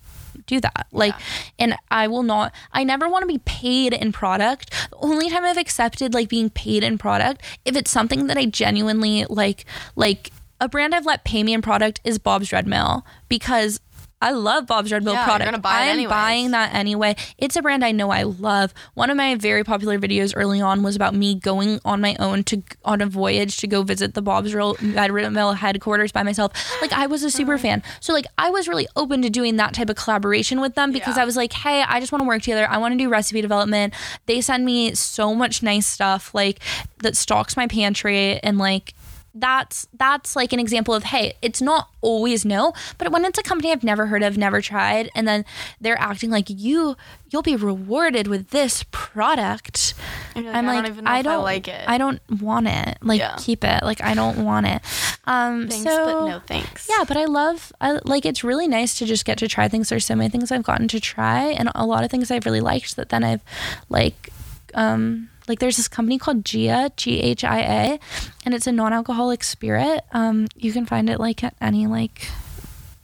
[0.46, 0.88] do that.
[0.92, 1.26] Like, yeah.
[1.60, 4.72] and I will not, I never want to be paid in product.
[4.90, 8.46] The only time I've accepted like being paid in product, if it's something that I
[8.46, 9.66] genuinely like,
[9.96, 10.32] like,
[10.62, 13.82] a brand I've let pay me in product is Bob's Red Mill because
[14.22, 15.62] I love Bob's Red Mill yeah, product.
[15.62, 17.16] Buy I'm buying that anyway.
[17.38, 18.74] It's a brand I know I love.
[18.94, 22.44] One of my very popular videos early on was about me going on my own
[22.46, 26.54] to on a voyage to go visit the Bob's Red Mill headquarters by myself.
[26.82, 27.84] Like I was a super fan.
[28.00, 31.18] So like I was really open to doing that type of collaboration with them because
[31.18, 31.24] yeah.
[31.24, 32.68] I was like, hey, I just want to work together.
[32.70, 33.94] I want to do recipe development.
[34.28, 36.60] They send me so much nice stuff like
[37.00, 38.94] that stocks my pantry and like
[39.36, 43.44] that's that's like an example of hey it's not always no but when it's a
[43.44, 45.44] company i've never heard of never tried and then
[45.82, 46.96] they're acting like you
[47.30, 49.94] you'll be rewarded with this product
[50.36, 51.84] like, i'm like i don't, I don't I like it.
[51.88, 52.98] I don't want it.
[53.02, 53.36] Like yeah.
[53.38, 53.84] keep it.
[53.84, 54.82] Like i don't want it.
[55.26, 56.88] Um thanks so, but no thanks.
[56.90, 59.90] Yeah but i love i like it's really nice to just get to try things.
[59.90, 62.62] There's so many things i've gotten to try and a lot of things i've really
[62.62, 63.42] liked that then i've
[63.90, 64.30] like
[64.74, 68.00] um like there's this company called Ghia, G H I A,
[68.46, 70.02] and it's a non-alcoholic spirit.
[70.12, 72.28] Um, you can find it like at any like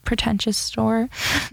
[0.03, 1.09] pretentious store.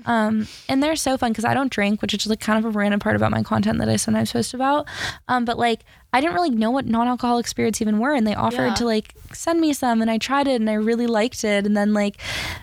[0.06, 2.76] Um, and they're so fun because I don't drink, which is like kind of a
[2.76, 4.88] random part about my content that I sometimes post about.
[5.28, 8.68] Um, but like I didn't really know what non-alcoholic spirits even were, and they offered
[8.68, 8.74] yeah.
[8.74, 11.66] to like send me some, and I tried it, and I really liked it.
[11.66, 12.16] And then like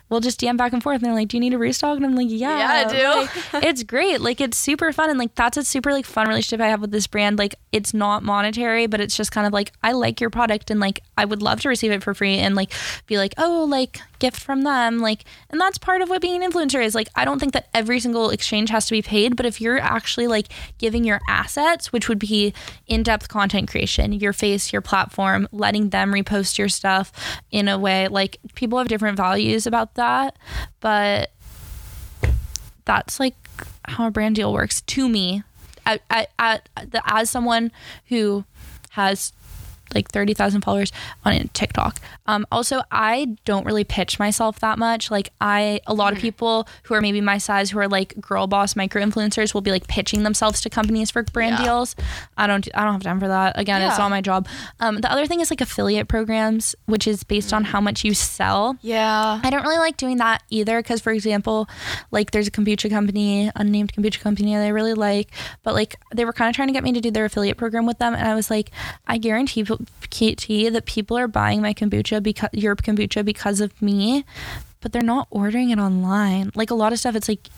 [0.09, 2.05] we'll just DM back and forth, and they're like, "Do you need a restock?" And
[2.05, 4.19] I'm like, "Yeah, yeah, I do." Like, it's great.
[4.19, 6.89] Like it's super fun, and like that's a super like fun relationship I have with
[6.91, 7.37] this brand.
[7.37, 10.79] Like it's not monetary, but it's just kind of like I like your product, and
[10.79, 12.71] like I would love to receive it for free, and like
[13.05, 16.51] be like, oh, like gift from them, like, and that's part of what being an
[16.51, 16.95] influencer is.
[16.95, 19.79] Like I don't think that every single exchange has to be paid, but if you're
[19.79, 20.47] actually like
[20.79, 22.53] giving your assets, which would be
[22.87, 27.11] in depth content creation, your face, your platform, letting them repost your stuff
[27.51, 30.37] in a way like people have different values about that,
[30.79, 31.31] but
[32.85, 33.35] that's like
[33.83, 35.43] how a brand deal works to me.
[35.85, 37.73] At, at, at the, as someone
[38.07, 38.45] who
[38.91, 39.33] has
[39.93, 40.91] like 30,000 followers
[41.23, 41.99] on TikTok.
[42.27, 45.11] Um, also, I don't really pitch myself that much.
[45.11, 48.47] Like I, a lot of people who are maybe my size, who are like girl
[48.47, 51.65] boss micro influencers, will be like pitching themselves to companies for brand Yeah.
[51.65, 51.95] deals.
[52.37, 53.59] I don't, I don't have time for that.
[53.59, 54.03] Again, it's Yeah.
[54.03, 54.47] not my job.
[54.79, 58.13] Um, the other thing is like affiliate programs, which is based on how much you
[58.13, 58.77] sell.
[58.81, 59.39] Yeah.
[59.43, 61.69] I don't really like doing that either because, for example,
[62.11, 65.29] like there's a kombucha company, unnamed kombucha company that I really like,
[65.63, 67.85] but like they were kind of trying to get me to do their affiliate program
[67.85, 68.71] with them, and I was like,
[69.07, 69.63] I guarantee
[70.09, 74.25] guarantee that people are buying my kombucha because your kombucha because of me,
[74.81, 76.51] but they're not ordering it online.
[76.55, 77.49] Like a lot of stuff, it's like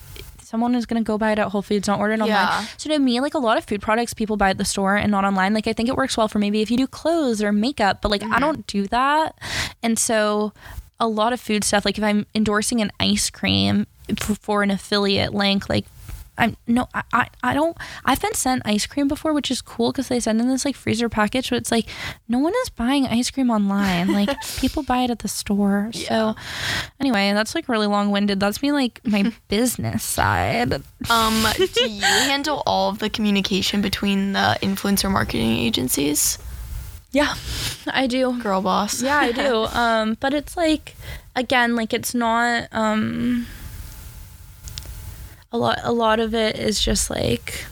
[0.42, 2.46] someone is going to go buy it at Whole Foods, not order it Yeah.
[2.46, 2.68] online.
[2.78, 5.12] So to me, like a lot of food products, people buy at the store and
[5.12, 5.54] not online.
[5.54, 8.12] Like I think it works well for maybe if you do clothes or makeup, but
[8.12, 8.40] like I mm-hmm.
[8.40, 9.38] don't do that.
[9.84, 10.54] And so
[11.00, 13.88] a lot of food stuff, like if I'm endorsing an ice cream
[14.18, 15.86] for an affiliate link, like
[16.38, 17.76] I'm no, I, I, I don't.
[18.06, 20.76] I've been sent ice cream before, which is cool because they send in this like
[20.76, 21.50] freezer package.
[21.50, 21.88] But it's like
[22.28, 24.14] no one is buying ice cream online.
[24.14, 25.92] Like people buy it at the store.
[25.94, 26.36] So
[27.00, 28.40] anyway, that's like really long winded.
[28.40, 30.74] That's me like my business side.
[31.10, 36.38] Um, do you handle all of the communication between the influencer marketing agencies?
[37.12, 37.36] Yeah,
[37.88, 38.40] I do.
[38.42, 39.02] Girl boss.
[39.02, 39.66] Yeah, I do.
[39.66, 40.96] Um, but it's like
[41.36, 43.48] again, like it's not um
[45.52, 47.66] a lot a lot of it is just like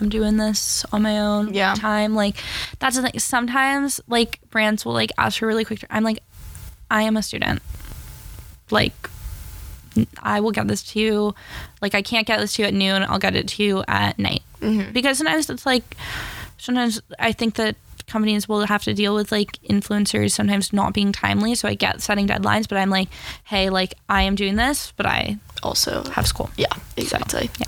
[0.00, 1.74] I'm doing this on my own Yeah.
[1.74, 2.14] time.
[2.14, 2.36] Like
[2.78, 3.18] that's the thing.
[3.18, 6.18] Sometimes like brands will like ask for really quick I'm like,
[6.90, 7.62] I am a student.
[8.70, 8.92] Like
[10.22, 11.34] I will get this to you.
[11.80, 13.04] Like I can't get this to you at noon.
[13.08, 14.42] I'll get it to you at night.
[14.60, 14.92] Mm-hmm.
[14.92, 15.96] Because sometimes it's like
[16.58, 17.76] sometimes I think that
[18.06, 21.54] companies will have to deal with like influencers sometimes not being timely.
[21.54, 23.08] So I get setting deadlines, but I'm like,
[23.44, 26.50] hey, like I am doing this, but I Also, have school.
[26.56, 27.50] yeah, exactly.
[27.58, 27.66] yeah.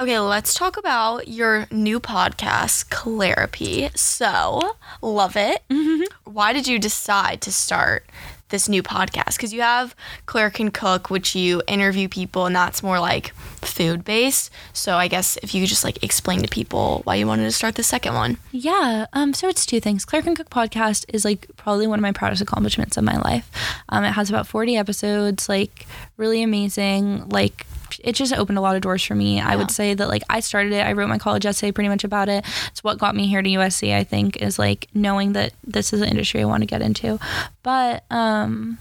[0.00, 3.90] Okay, let's talk about your new podcast, Clarapy.
[3.96, 4.60] So,
[5.02, 5.62] love it.
[5.70, 6.32] Mm-hmm.
[6.32, 8.06] Why did you decide to start
[8.48, 9.36] this new podcast?
[9.36, 9.94] Because you have
[10.26, 14.50] Claire Can Cook, which you interview people, and that's more like food based.
[14.72, 17.52] So, I guess if you could just like explain to people why you wanted to
[17.52, 18.38] start the second one.
[18.52, 19.06] Yeah.
[19.12, 20.04] Um, so it's two things.
[20.04, 23.50] Claire Can Cook podcast is like probably one of my proudest accomplishments of my life.
[23.88, 25.86] Um, it has about 40 episodes, like
[26.16, 27.28] really amazing.
[27.28, 27.66] Like
[28.04, 29.40] it just opened a lot of doors for me.
[29.40, 30.80] I would say that like I started it.
[30.86, 32.44] I wrote my college essay pretty much about it.
[32.68, 33.94] It's what got me here to USC.
[33.94, 37.18] I think is like knowing that this is an industry I want to get into.
[37.62, 38.78] But um,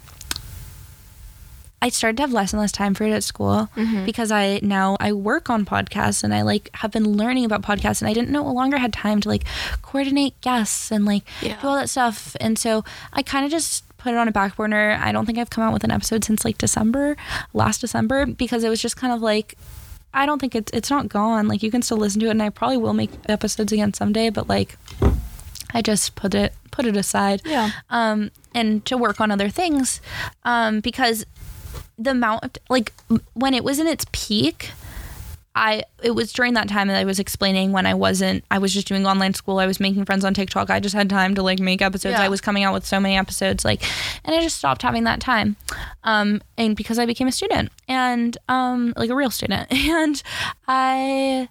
[1.79, 3.69] I started to have less and less time for it at school
[4.05, 8.01] because I now I work on podcasts and I like have been learning about podcasts
[8.01, 9.43] and I didn't no longer had time to like
[9.83, 11.61] coordinate guests and like Yeah.
[11.61, 12.35] do all that stuff.
[12.41, 12.83] And so
[13.13, 14.97] I kind of just put it on a back burner.
[15.01, 17.15] I don't think I've come out with an episode since like December,
[17.53, 19.55] last December, because it was just kind of like
[20.13, 21.47] I don't think it's it's not gone.
[21.47, 24.29] Like you can still listen to it and I probably will make episodes again someday,
[24.29, 24.77] but like
[25.73, 27.71] I just put it put it aside Yeah.
[27.89, 29.99] um, and to work on other things
[30.45, 31.25] um, because
[31.99, 32.93] the amount of like
[33.33, 34.71] when it was in its peak
[35.57, 38.73] I it was during that time that I was explaining when I wasn't I was
[38.73, 39.59] just doing online school.
[39.59, 40.69] I was making friends on TikTok.
[40.69, 42.13] I just had time to like make episodes.
[42.13, 42.23] Yeah.
[42.23, 43.83] I was coming out with so many episodes like
[44.23, 45.55] and I just stopped having that time
[46.03, 49.67] um and because I became a student and um like a real student.
[49.97, 50.21] And
[50.67, 51.49] I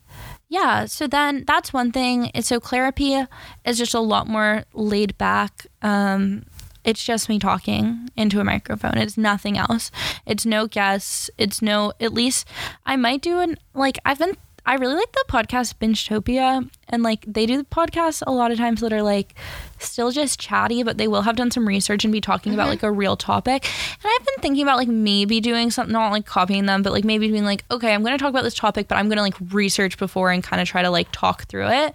[0.48, 2.30] yeah so then that's one thing.
[2.30, 3.26] And so clarapy
[3.64, 6.44] is just a lot more laid back um
[6.86, 8.96] it's just me talking into a microphone.
[8.96, 9.90] It's nothing else.
[10.24, 11.28] It's no guests.
[11.36, 12.46] It's no at least
[12.84, 17.24] i might do an like i've been i really like the podcast bingetopia and like
[17.26, 19.34] they do the podcasts a lot of times that are like
[19.78, 22.82] still just chatty but they will have done some research and be talking about like
[22.82, 23.64] a real topic.
[24.02, 27.04] And i've been thinking about like maybe doing something not like copying them but like
[27.04, 29.22] maybe being like okay i'm going to talk about this topic but i'm going to
[29.22, 31.92] like research before and kind of try to like talk through it.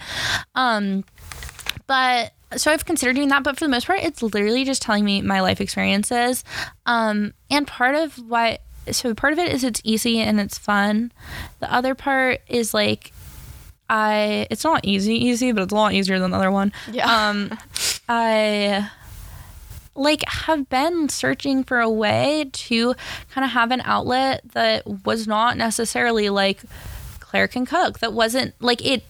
[0.55, 1.03] Um
[1.87, 5.05] but so I've considered doing that, but for the most part, it's literally just telling
[5.05, 6.43] me my life experiences.
[6.85, 8.59] Um, and part of why,
[8.91, 11.11] so part of it is it's easy and it's fun.
[11.59, 13.13] The other part is like,
[13.89, 16.73] I, it's not easy, easy, but it's a lot easier than the other one.
[16.91, 17.29] Yeah.
[17.29, 17.57] Um,
[18.07, 18.89] I
[19.95, 22.95] like have been searching for a way to
[23.31, 26.61] kind of have an outlet that was not necessarily like
[27.19, 27.99] Claire can cook.
[27.99, 29.03] That wasn't like it.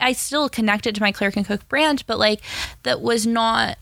[0.00, 2.40] I still connected to my Claire can cook brand, but like
[2.82, 3.78] that was not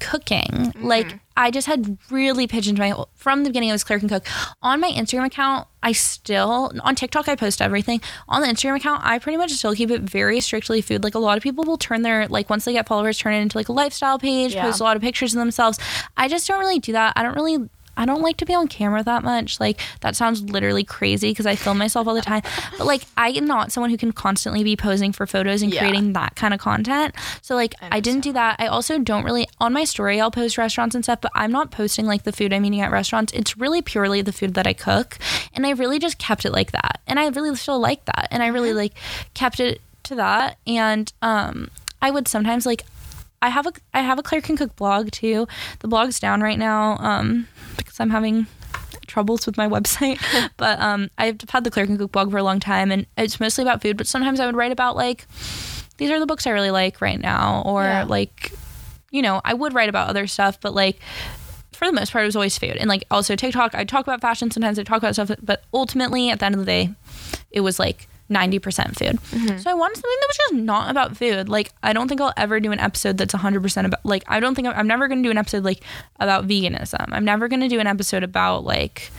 [0.00, 0.48] cooking.
[0.50, 0.84] Mm-hmm.
[0.84, 3.68] Like I just had really pigeoned my from the beginning.
[3.68, 4.26] It was Claire can cook.
[4.62, 8.00] On my Instagram account, I still on TikTok I post everything.
[8.28, 11.04] On the Instagram account, I pretty much still keep it very strictly food.
[11.04, 13.40] Like a lot of people will turn their like once they get followers, turn it
[13.40, 14.62] into like a lifestyle page, Yeah.
[14.62, 15.78] post a lot of pictures of themselves.
[16.16, 17.12] I just don't really do that.
[17.16, 19.60] I don't really I don't like to be on camera that much.
[19.60, 22.42] Like that sounds literally crazy because I film myself all the time.
[22.78, 25.80] But like I am not someone who can constantly be posing for photos and Yeah.
[25.80, 27.14] creating that kind of content.
[27.42, 28.56] So like I, didn't do that.
[28.58, 31.70] I also don't really on my story I'll post restaurants and stuff, but I'm not
[31.70, 33.32] posting like the food I'm eating at restaurants.
[33.32, 35.18] It's really purely the food that I cook.
[35.54, 37.00] And I really just kept it like that.
[37.06, 38.28] And I really still like that.
[38.30, 38.92] And I really like
[39.34, 40.58] kept it to that.
[40.66, 41.70] And um
[42.00, 42.84] I would sometimes like
[43.42, 45.46] I have a I have a Claire Can Cook blog too.
[45.80, 48.46] The blog's down right now um, because I'm having
[49.06, 50.18] troubles with my website.
[50.56, 53.40] but um, I've had the Claire Can Cook blog for a long time, and it's
[53.40, 53.96] mostly about food.
[53.98, 55.26] But sometimes I would write about like
[55.98, 58.04] these are the books I really like right now, or Yeah.
[58.04, 58.52] like
[59.10, 61.00] you know I would write about other stuff, but like
[61.72, 62.76] for the most part it was always food.
[62.76, 64.78] And like also TikTok, I talk about fashion sometimes.
[64.78, 66.90] I talk about stuff, but ultimately at the end of the day,
[67.50, 68.08] it was like.
[68.32, 69.20] 90% food.
[69.30, 69.58] Mm-hmm.
[69.58, 71.48] So I wanted something that was just not about food.
[71.48, 74.54] Like I don't think I'll ever do an episode that's 100% about like I don't
[74.54, 75.82] think I'm, I'm never going to do an episode like
[76.18, 77.06] about veganism.
[77.12, 79.10] I'm never going to do an episode about like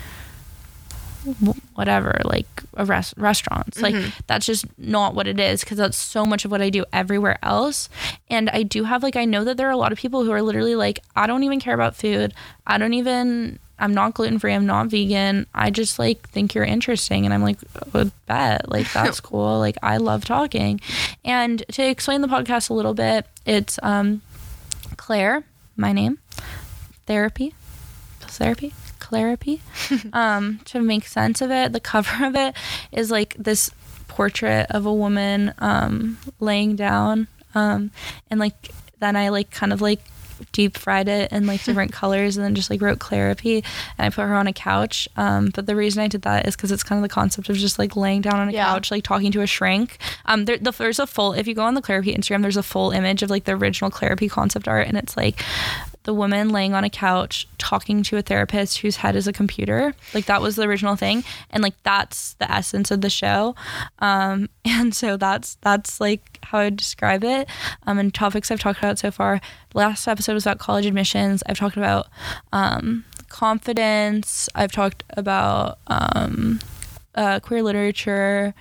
[1.75, 4.09] whatever like a res- restaurants like mm-hmm.
[4.27, 7.39] that's just not what it is because that's so much of what i do everywhere
[7.41, 7.87] else
[8.29, 10.31] and i do have like i know that there are a lot of people who
[10.31, 12.33] are literally like i don't even care about food
[12.67, 15.45] i don't even i'm not gluten-free i'm not vegan.
[15.53, 17.25] I just like think you're interesting.
[17.25, 17.57] And i'm like
[17.93, 18.69] oh, bet.
[18.69, 19.59] Like that's cool.
[19.59, 20.79] Like i love talking.
[21.23, 24.21] And to explain the podcast a little bit it's um
[24.97, 25.43] claire
[25.75, 26.19] my name
[27.05, 27.53] therapy
[28.21, 28.73] therapy?
[28.99, 29.61] Therapy
[30.13, 32.55] um to make sense of it the cover of it
[32.91, 33.69] is like this
[34.07, 37.91] portrait of a woman um laying down um
[38.31, 39.99] and like then i like kind of like
[40.51, 43.63] deep fried it in like different colors and then just like wrote clarapy
[43.97, 46.55] and i put her on a couch um but the reason i did that is
[46.55, 48.65] because it's kind of the concept of just like laying down on a Yeah.
[48.65, 51.63] couch like talking to a shrink um there, the, there's a full if you go
[51.63, 54.87] on the clarapy instagram there's a full image of like the original clarapy concept art
[54.87, 55.41] and it's like
[56.03, 59.93] the woman laying on a couch talking to a therapist whose head is a computer.
[60.13, 63.55] Like that was the original thing, and like that's the essence of the show.
[63.99, 67.47] Um, and so that's that's like how I would describe it.
[67.87, 69.41] Um, and topics I've talked about so far.
[69.73, 71.43] Last episode was about college admissions.
[71.47, 72.07] I've talked about
[72.51, 74.49] um, confidence.
[74.55, 76.59] I've talked about um,
[77.15, 78.53] uh, queer literature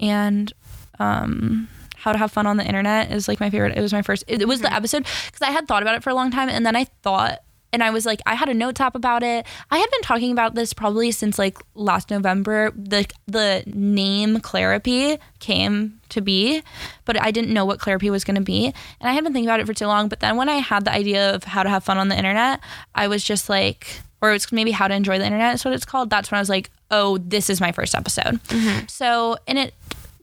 [0.00, 0.52] and
[1.00, 1.68] um
[1.98, 4.24] how to have fun on the internet is like my favorite it was my first
[4.28, 4.76] it, it was the mm-hmm.
[4.76, 7.40] episode because i had thought about it for a long time and then i thought
[7.72, 9.44] and i was like i had a note app about it.
[9.70, 15.18] I had been talking about this probably since like last november the the name clarapy
[15.40, 16.62] came to be
[17.04, 19.48] but i didn't know what clarapy was going to be and i had been thinking
[19.48, 21.68] about it for too long but then when i had the idea of how to
[21.68, 22.60] have fun on the internet
[22.94, 25.84] i was just like or it's maybe how to enjoy the internet is what it's
[25.84, 28.42] called that's when i was like oh this is my first episode.
[28.44, 28.86] Mm-hmm.
[28.86, 29.74] So and it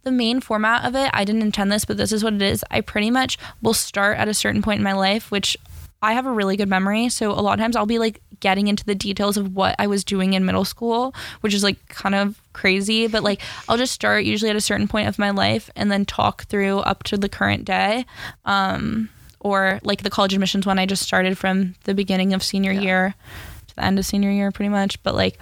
[0.06, 2.64] the main format of it, I didn't intend this, but this is what it is.
[2.70, 5.58] I pretty much will start at a certain point in my life, which
[6.02, 7.10] I have a really good memory.
[7.10, 9.88] So a lot of times I'll be like getting into the details of what I
[9.88, 13.08] was doing in middle school, which is like kind of crazy.
[13.08, 16.06] But like I'll just start usually at a certain point of my life and then
[16.06, 18.06] talk through up to the current day.
[18.46, 22.72] Um, or like the college admissions one I just started from the beginning of senior
[22.72, 23.16] year
[23.68, 25.02] to the end of senior year pretty much.
[25.02, 25.40] But like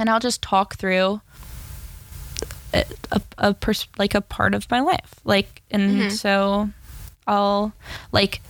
[0.00, 1.20] and I'll just talk through
[2.74, 5.14] a, a, pers- like a part of my life.
[5.24, 6.08] Like and mm-hmm.
[6.10, 6.68] so
[7.26, 7.72] i'll
[8.10, 8.40] like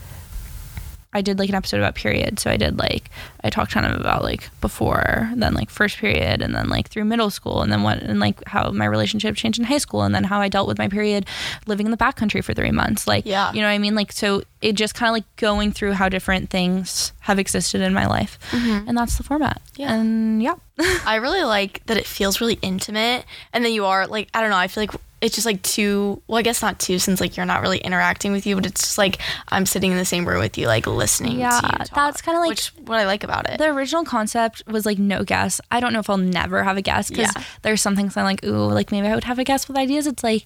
[1.12, 2.38] i did like an episode about period.
[2.38, 3.10] So i did like
[3.44, 7.04] i talked kind of about like before then like first period and then like through
[7.04, 10.14] middle school and then what and like how my relationship changed in high school and
[10.14, 11.24] then how i dealt with my period
[11.66, 13.52] living in the backcountry for three months like Yeah.
[13.52, 16.08] you know what i mean like so it just kind of like going through how
[16.08, 18.88] different things have existed in my life mm-hmm.
[18.88, 19.94] and that's the format Yeah.
[19.94, 20.54] and yeah
[21.06, 24.50] I really like that it feels really intimate, and then you are like I don't
[24.50, 24.56] know.
[24.56, 26.22] I feel like it's just like too.
[26.28, 28.82] Well, I guess not too, since like you're not really interacting with you, but it's
[28.82, 29.18] just like
[29.48, 31.40] I'm sitting in the same room with you, like listening.
[31.40, 33.58] Yeah, to you talk, that's kinda like- which what I like about it.
[33.58, 35.60] the original concept was like no guest.
[35.70, 37.42] I don't know if I'll never have a guest because Yeah.
[37.62, 40.06] there's some things I'm like, ooh, like maybe I would have a guest with ideas.
[40.06, 40.44] It's like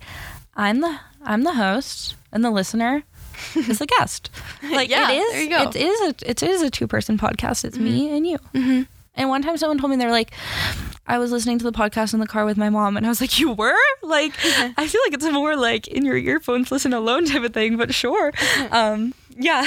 [0.56, 3.04] I'm the I'm the host and the listener
[3.54, 4.30] is the guest.
[4.62, 5.32] Like Yeah, it is.
[5.32, 5.68] there you go.
[5.70, 7.64] It is a it is a two person podcast.
[7.64, 8.38] It's me and you.
[8.54, 8.82] Mm-hmm.
[9.14, 10.30] And one time someone told me they're like,
[11.06, 13.20] I was listening to the podcast in the car with my mom, and I was
[13.20, 17.26] like, you were like, I feel like it's more like in your earphones, listen alone
[17.26, 18.32] type of thing, but sure.
[18.70, 19.66] Um, yeah.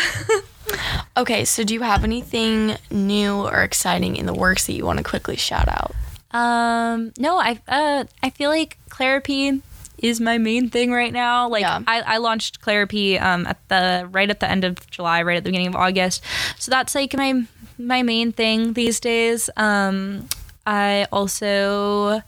[1.18, 4.97] Okay, so do you have anything new or exciting in the works that you want
[4.97, 5.93] to quickly shout out?
[6.32, 9.61] Um, no, I uh, I feel like Clarapy
[9.97, 11.47] is my main thing right now.
[11.47, 11.82] Like Yeah.
[11.88, 15.43] I, I launched Clarapy um at the right at the end of July, right at
[15.43, 16.22] the beginning of August.
[16.57, 17.43] So that's like my
[17.78, 19.49] my main thing these days.
[19.55, 20.28] Um,
[20.68, 22.22] I also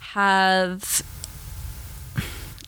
[0.00, 1.02] have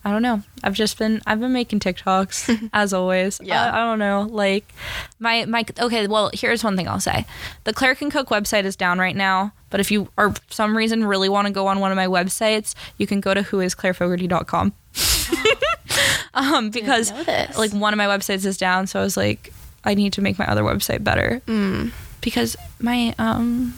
[0.07, 0.41] I don't know.
[0.63, 3.41] I've just been I've been making TikToks as always.
[3.43, 3.65] Yeah.
[3.73, 4.21] I, I don't know.
[4.31, 4.71] Like
[5.19, 6.07] my my okay.
[6.07, 7.25] Well, here's one thing I'll say.
[7.65, 9.51] The Claire Can Cook website is down right now.
[9.69, 12.07] But if you are for some reason really want to go on one of my
[12.07, 14.71] websites, you can go to whoisclairefogarty.com.
[16.33, 17.11] um, because
[17.57, 19.51] like one of my websites is down, so I was like,
[19.83, 21.91] I need to make my other website better Mm.
[22.21, 23.73] because my um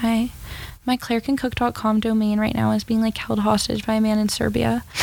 [0.00, 0.30] my
[0.88, 4.82] my clairecancook.com domain right now is being like held hostage by a man in Serbia.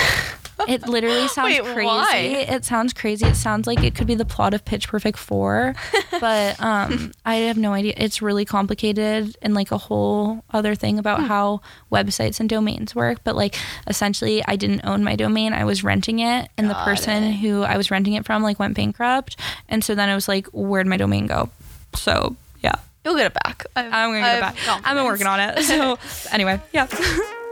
[0.70, 1.86] It literally sounds Wait, crazy.
[1.86, 2.46] why?
[2.48, 3.26] It sounds crazy.
[3.26, 5.76] It sounds like it could be the plot of Pitch Perfect 4,
[6.22, 7.94] but um I have no idea.
[7.98, 11.26] It's really complicated and like a whole other thing about Hmm.
[11.26, 11.62] how
[11.92, 13.56] websites and domains work, but like
[13.86, 15.52] essentially I didn't own my domain.
[15.52, 17.34] I was renting it and the person it.
[17.34, 19.36] who I was renting it from like went bankrupt.
[19.68, 21.50] And so then I was like where'd my domain go?
[21.96, 22.38] So.
[23.06, 23.66] You'll get it back.
[23.76, 24.56] I've- I'm gonna get it back.
[24.84, 25.64] I've been working on it.
[25.64, 25.97] So
[26.32, 26.88] anyway, yeah.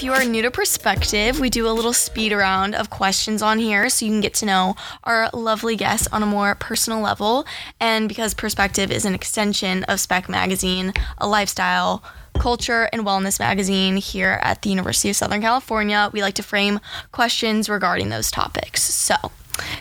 [0.00, 3.58] If you are new to Perspective, we do a little speed round of questions on
[3.58, 4.74] here so you can get to know
[5.04, 7.44] our lovely guests on a more personal level.
[7.80, 12.02] And because Perspective is an extension of Spec Magazine, a lifestyle,
[12.38, 16.80] culture, and wellness magazine here at the University of Southern California, we like to frame
[17.12, 18.82] questions regarding those topics.
[18.82, 19.16] So,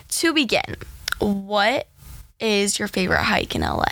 [0.10, 0.76] to begin,
[1.20, 1.88] what
[2.42, 3.86] is your favorite hike in LA?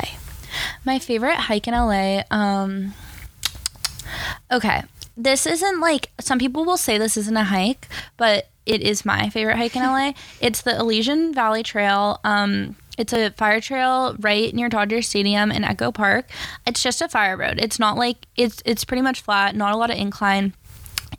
[0.83, 2.23] My favorite hike in LA.
[2.29, 2.95] Um,
[4.51, 4.83] okay,
[5.17, 9.29] this isn't like some people will say this isn't a hike, but it is my
[9.29, 10.13] favorite hike in LA.
[10.41, 12.19] It's the Elysian Valley Trail.
[12.23, 16.29] Um, it's a fire trail right near Dodger Stadium in Echo Park.
[16.65, 17.59] It's just a fire road.
[17.59, 20.53] It's not like it's it's pretty much flat, not a lot of incline.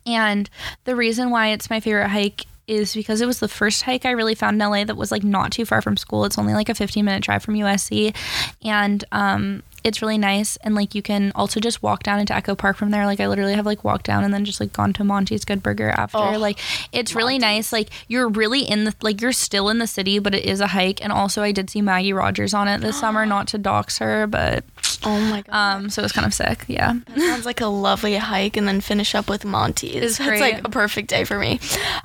[0.07, 0.49] And
[0.85, 4.11] the reason why it's my favorite hike is because it was the first hike I
[4.11, 6.25] really found in LA that was like not too far from school.
[6.25, 8.15] It's only like a 15 minute drive from USC.
[8.63, 10.57] And um, it's really nice.
[10.59, 13.07] And like you can also just walk down into Echo Park from there.
[13.07, 15.63] Like I literally have like walked down and then just like gone to Monty's Good
[15.63, 16.19] Burger after.
[16.19, 16.59] Oh, like
[16.93, 17.73] it's really nice.
[17.73, 20.69] Like you're really in the, like you're still in the city, but it is a
[20.69, 21.03] hike.
[21.03, 24.27] And also I did see Maggie Rogers on it this summer, not to dox her,
[24.27, 24.65] but
[25.05, 25.55] Oh my god.
[25.55, 26.65] um, so it was kind of sick.
[26.67, 26.95] Yeah.
[27.07, 29.95] That sounds like a lovely hike and then finish up with Monty's.
[29.95, 31.61] It's That's like a perfect day for me.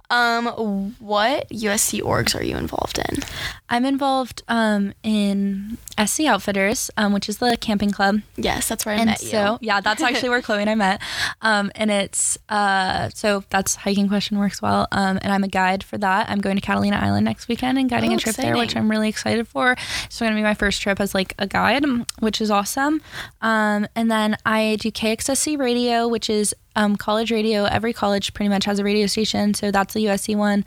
[0.09, 3.24] Um, what USC orgs are you involved in?
[3.69, 8.21] I'm involved um, in SC Outfitters, um, which is the camping club.
[8.35, 9.67] Yes, that's where I and met so, you.
[9.67, 11.01] yeah, that's actually where Chloe and I met.
[11.41, 14.87] Um, and it's uh, so that's hiking question works well.
[14.91, 16.29] Um, and I'm a guide for that.
[16.29, 18.75] I'm going to Catalina Island next weekend and guiding Oh, a trip there, which.
[18.75, 19.75] I'm really excited for.
[20.05, 21.85] It's going to be my first trip as like a guide,
[22.19, 23.01] which is awesome.
[23.41, 27.65] Um, and then I do KXSC Radio, which is um, college radio.
[27.65, 30.65] Every college pretty much has a radio station, so that's the USC one.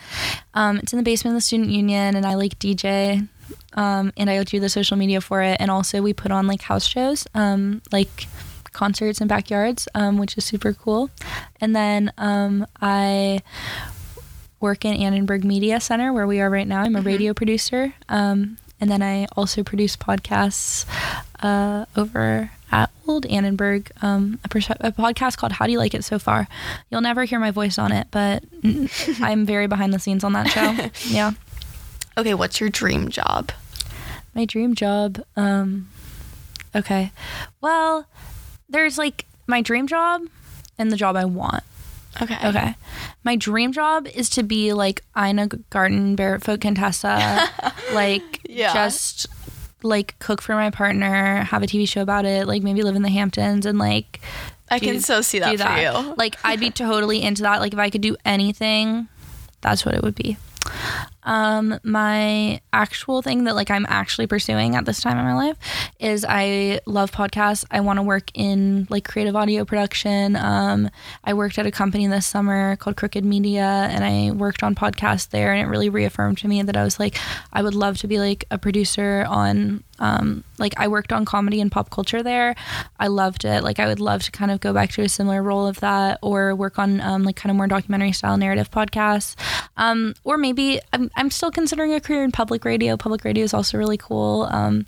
[0.54, 3.28] Um, it's in the basement of the student union, and I like DJ
[3.74, 5.56] um, and I do the social media for it.
[5.60, 8.26] And also, we put on like house shows, um, like
[8.72, 11.10] concerts in backyards, um, which is super cool.
[11.60, 13.40] And then um, I
[14.60, 16.82] work in Annenberg Media Center, where we are right now.
[16.82, 17.94] I'm a radio producer.
[18.08, 20.84] Um, and then I also produce podcasts
[21.40, 25.94] uh, over at Old Annenberg, um, a, pers- a podcast called How Do You Like
[25.94, 26.48] It So Far?
[26.90, 28.42] You'll never hear my voice on it, but
[29.20, 30.76] I'm very behind the scenes on that show.
[31.14, 31.32] Yeah.
[32.18, 33.52] Okay, what's your dream job?
[34.34, 35.22] My dream job.
[35.36, 35.88] Um,
[36.74, 37.12] okay.
[37.60, 38.06] Well,
[38.68, 40.22] there's like my dream job
[40.78, 41.62] and the job I want.
[42.20, 42.36] Okay.
[42.48, 42.74] Okay.
[43.24, 47.48] My dream job is to be like Ina Garten, Barefoot Contessa,
[47.92, 48.72] like Yeah.
[48.72, 49.26] just
[49.82, 53.02] like cook for my partner, have a TV show about it, like maybe live in
[53.02, 54.20] the Hamptons and like
[54.70, 56.14] I do- can so see that, do for you.
[56.16, 57.60] Like I'd be totally into that.
[57.60, 59.08] Like if I could do anything,
[59.60, 60.38] that's what it would be.
[61.22, 65.56] Um, my actual thing that like I'm actually pursuing at this time in my life
[65.98, 67.64] is I love podcasts.
[67.70, 70.36] I want to work in like creative audio production.
[70.36, 70.90] Um,
[71.24, 75.30] I worked at a company this summer called Crooked Media, and I worked on podcasts
[75.30, 77.18] there, and it really reaffirmed to me that I was like,
[77.52, 81.60] I would love to be like a producer on um, like I worked on comedy
[81.60, 82.54] and pop culture there.
[82.98, 83.62] I loved it.
[83.62, 86.18] Like I would love to kind of go back to a similar role of that,
[86.22, 89.34] or work on um, like kind of more documentary style narrative podcasts,
[89.76, 92.96] um, or maybe I'm I'm still considering a career in public radio.
[92.96, 94.86] Public radio is also really cool, um,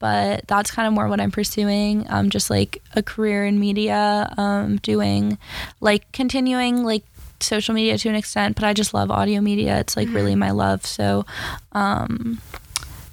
[0.00, 2.06] but that's kind of more what I'm pursuing.
[2.08, 5.38] Um, just like a career in media, um, doing
[5.80, 7.04] like continuing like
[7.40, 9.78] social media to an extent, but I just love audio media.
[9.78, 10.84] It's like really my love.
[10.84, 11.24] So.
[11.72, 12.40] Um,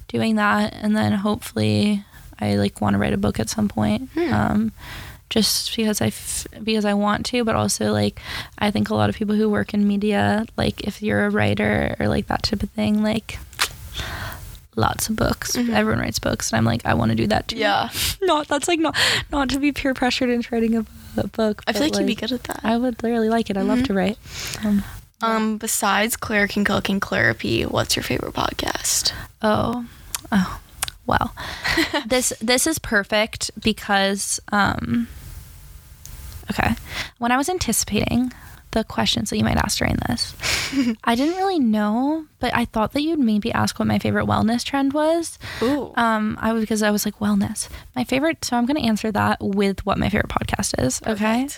[0.08, 2.04] doing that and then hopefully
[2.38, 4.10] I like want to write a book at some point.
[4.30, 4.72] Um,
[5.32, 8.20] just because I f- because I want to, but also like
[8.58, 11.96] I think a lot of people who work in media, like if you're a writer
[11.98, 13.38] or like that type of thing, like
[14.76, 15.56] lots of books.
[15.56, 17.56] Everyone writes books, and I'm like, I want to do that too.
[17.56, 17.88] Yeah.
[18.22, 18.94] not that's like not
[19.30, 20.84] not to be peer pressured into writing a,
[21.16, 21.62] a book.
[21.66, 22.60] I feel but, like, you'd be good at that.
[22.62, 23.56] I would literally like it.
[23.56, 24.18] I love to write.
[24.62, 24.84] Um,
[25.22, 29.12] um, besides Claire Can Cook and Clarapy, what's your favorite podcast?
[29.40, 29.86] Oh,
[30.30, 30.60] oh,
[31.06, 31.34] well,
[32.06, 35.08] this this is perfect because um,
[36.52, 36.74] okay,
[37.18, 38.32] when I was anticipating
[38.72, 40.34] the questions that you might ask during this,
[41.04, 44.64] I didn't really know, but I thought that you'd maybe ask what my favorite wellness
[44.64, 45.38] trend was.
[45.62, 45.92] Ooh.
[45.96, 47.68] Um, I was because I was like wellness.
[47.94, 51.00] My favorite, so I'm going to answer that with what my favorite podcast is.
[51.06, 51.48] Okay.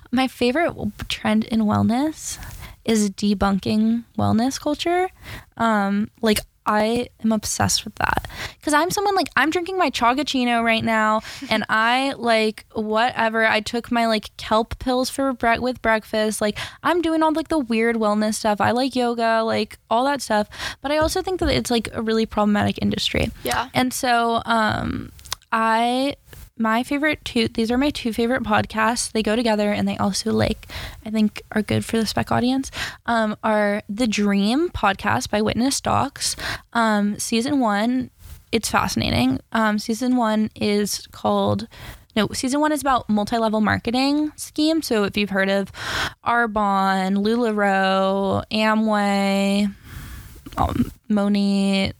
[0.12, 0.74] my favorite
[1.08, 2.38] trend in wellness
[2.84, 5.08] is debunking wellness culture.
[5.56, 10.62] Um, like I am obsessed with that because I'm someone like I'm drinking my chagachino
[10.62, 13.44] right now, and I like whatever.
[13.44, 16.40] I took my like kelp pills for bre- with breakfast.
[16.40, 18.60] Like I'm doing all like the weird wellness stuff.
[18.60, 20.48] I like yoga, like all that stuff.
[20.80, 23.30] But I also think that it's like a really problematic industry.
[23.42, 23.68] Yeah.
[23.74, 25.12] And so um,
[25.50, 26.16] I
[26.56, 29.12] my favorite two these are my two favorite podcasts.
[29.12, 30.66] They go together and they also like
[31.04, 32.70] i think are good for the spec audience
[33.06, 36.36] um, are the dream podcast by witness docs.
[36.72, 38.10] Um, season one
[38.52, 39.40] it's fascinating.
[39.52, 41.68] Um, season one is called
[42.14, 44.82] no, season one is about multi-level marketing scheme.
[44.82, 45.72] So if you've heard of
[46.22, 49.74] Arbonne, LuLaRoe, Amway,
[50.58, 51.92] um, Moni,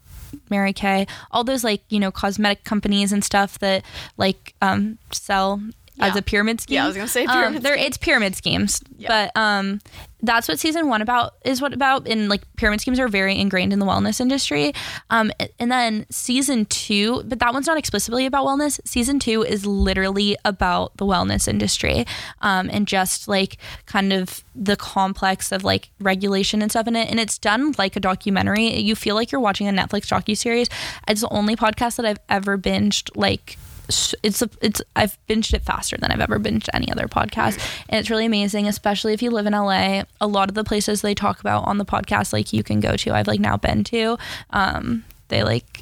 [0.53, 3.83] Mary Kay, all those like you know cosmetic companies and stuff that
[4.17, 5.61] like um, sell
[5.99, 6.77] as a pyramid scheme.
[6.77, 9.09] Yeah, I was gonna say Um, pyramid they're it's pyramid schemes, Yeah.
[9.09, 9.81] but um,
[10.23, 12.07] that's what season one about is what about.
[12.07, 14.73] And like pyramid schemes are very ingrained in the wellness industry.
[15.11, 18.81] Um, and then season two, but that one's not explicitly about wellness.
[18.85, 22.07] Season two is literally about the wellness industry,
[22.41, 23.57] um, and just like
[23.87, 27.11] kind of the complex of like regulation and stuff in it.
[27.11, 28.77] And it's done like a documentary.
[28.77, 30.69] You feel like you're watching a Netflix docu series.
[31.09, 33.59] It's the only podcast that I've ever binged like
[33.89, 37.59] it's a, it's I've binged it faster than I've ever binged any other podcast,
[37.89, 38.67] and it's really amazing.
[38.67, 41.79] Especially if you live in LA, a lot of the places they talk about on
[41.79, 44.19] the podcast, like you can go to, I've like now been to.
[44.51, 45.82] Um, they like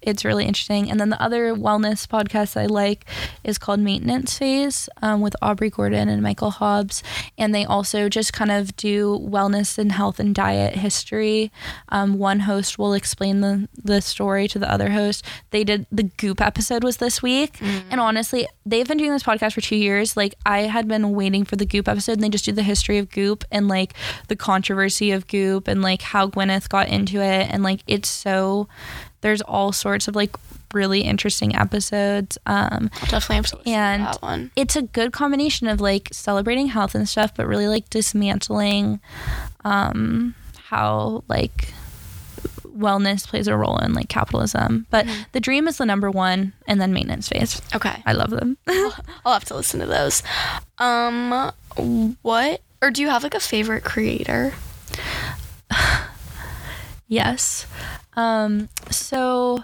[0.00, 0.90] it's really interesting.
[0.90, 3.04] And then the other wellness podcast I like
[3.42, 7.02] is called Maintenance Phase um, with Aubrey Gordon and Michael Hobbs.
[7.36, 11.50] And they also just kind of do wellness and health and diet history.
[11.88, 15.24] Um, one host will explain the, the story to the other host.
[15.50, 17.60] They did the Goop episode was this week.
[17.90, 20.16] And honestly, they've been doing this podcast for two years.
[20.16, 22.98] Like I had been waiting for the Goop episode and they just do the history
[22.98, 23.94] of Goop and like
[24.28, 27.48] the controversy of Goop and like how Gwyneth got into it.
[27.50, 28.68] And like it's so
[29.20, 30.36] there's all sorts of like
[30.74, 32.38] really interesting episodes.
[32.46, 34.50] Um, I'll definitely have to listen and to that one.
[34.56, 39.00] it's a good combination of like celebrating health and stuff, but really like dismantling
[39.64, 40.34] um,
[40.66, 41.72] how like
[42.64, 44.86] wellness plays a role in like capitalism.
[44.90, 47.60] But the dream is the number one, and then maintenance phase.
[47.74, 48.02] Okay.
[48.06, 48.56] I love them.
[48.68, 50.22] I'll have to listen to those.
[50.78, 51.50] Um,
[52.22, 54.52] what or do you have like a favorite creator?
[57.10, 57.66] Yes.
[58.18, 59.62] Um, so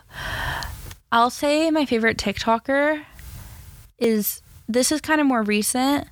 [1.11, 3.05] I'll say my favorite TikToker
[3.98, 6.07] is this is kind of more recent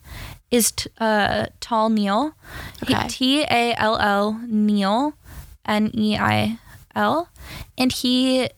[0.51, 2.35] is t- uh, Tall Neil.
[2.83, 3.07] Okay.
[3.07, 5.15] T A L L Neil
[5.65, 6.59] N E I
[6.97, 7.29] L
[7.79, 8.49] and he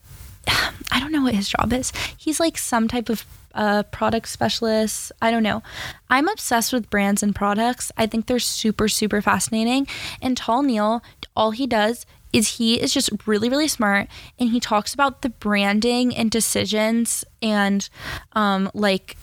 [0.91, 1.93] I don't know what his job is.
[2.17, 5.13] He's like some type of uh, product specialist.
[5.21, 5.63] I don't know.
[6.09, 7.93] I'm obsessed with brands and products.
[7.99, 9.87] I think they're super, super fascinating.
[10.23, 11.03] And Tall Neil,
[11.37, 14.09] all he does is he is just really, really smart
[14.39, 17.89] and he talks about the branding and decisions and
[18.33, 19.17] um, like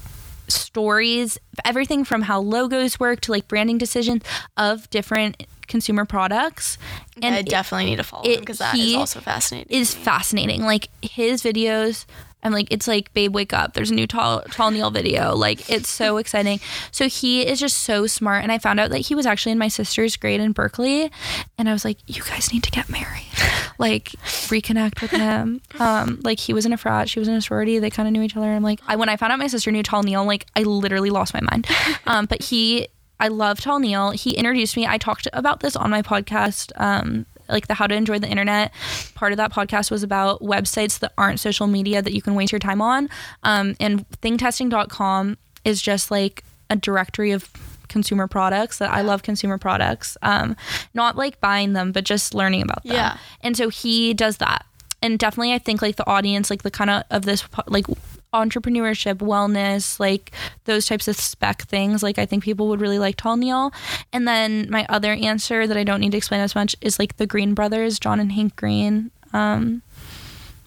[0.47, 4.24] stories, everything from how logos work to like branding decisions
[4.57, 6.78] of different consumer products.
[7.22, 9.76] And I it- definitely need to follow it- him because that is also fascinating.
[9.78, 10.64] is fascinating.
[10.64, 12.05] Like his videos,
[12.44, 13.74] I'm like, it's like, babe, wake up.
[13.74, 15.36] There's a new tall, tall Neil video.
[15.36, 16.60] Like, it's so exciting.
[16.92, 18.44] So he is just so smart.
[18.44, 21.12] And I found out that he was actually in my sister's grade in Berkeley.
[21.58, 23.28] And I was like, you guys need to get married.
[23.78, 24.10] Like,
[24.52, 25.60] reconnect with him.
[25.80, 27.80] Um, like he was in a frat, she was in a sorority.
[27.80, 28.46] They kind of knew each other.
[28.46, 31.10] I'm like, I when I found out my sister knew Tall Neil, like I literally
[31.10, 31.68] lost my mind.
[32.06, 32.89] Um, but he
[33.20, 34.10] I love Tall Neil.
[34.12, 34.88] He introduced me.
[34.88, 38.72] I talked about this on my podcast, um, like the How to Enjoy the Internet.
[39.16, 42.52] Part of that podcast was about websites that aren't social media that you can waste
[42.52, 43.10] your time on.
[43.43, 47.49] Um, and thingtesting.com is just like a directory of
[47.89, 50.17] consumer products that I love consumer products.
[50.21, 50.55] Um,
[50.93, 52.93] not like buying them, but just learning about them.
[52.93, 53.17] Yeah.
[53.42, 54.66] And so he does that.
[55.01, 57.86] And definitely I think like the audience, like the kind of of this like
[58.33, 60.32] entrepreneurship, wellness, like
[60.66, 62.01] those types of spec things.
[62.01, 63.71] Like I think people would really like Tall Neil.
[64.13, 67.17] And then my other answer that I don't need to explain as much is like
[67.17, 69.12] the Green Brothers, John and Hank Green.
[69.33, 69.82] Um,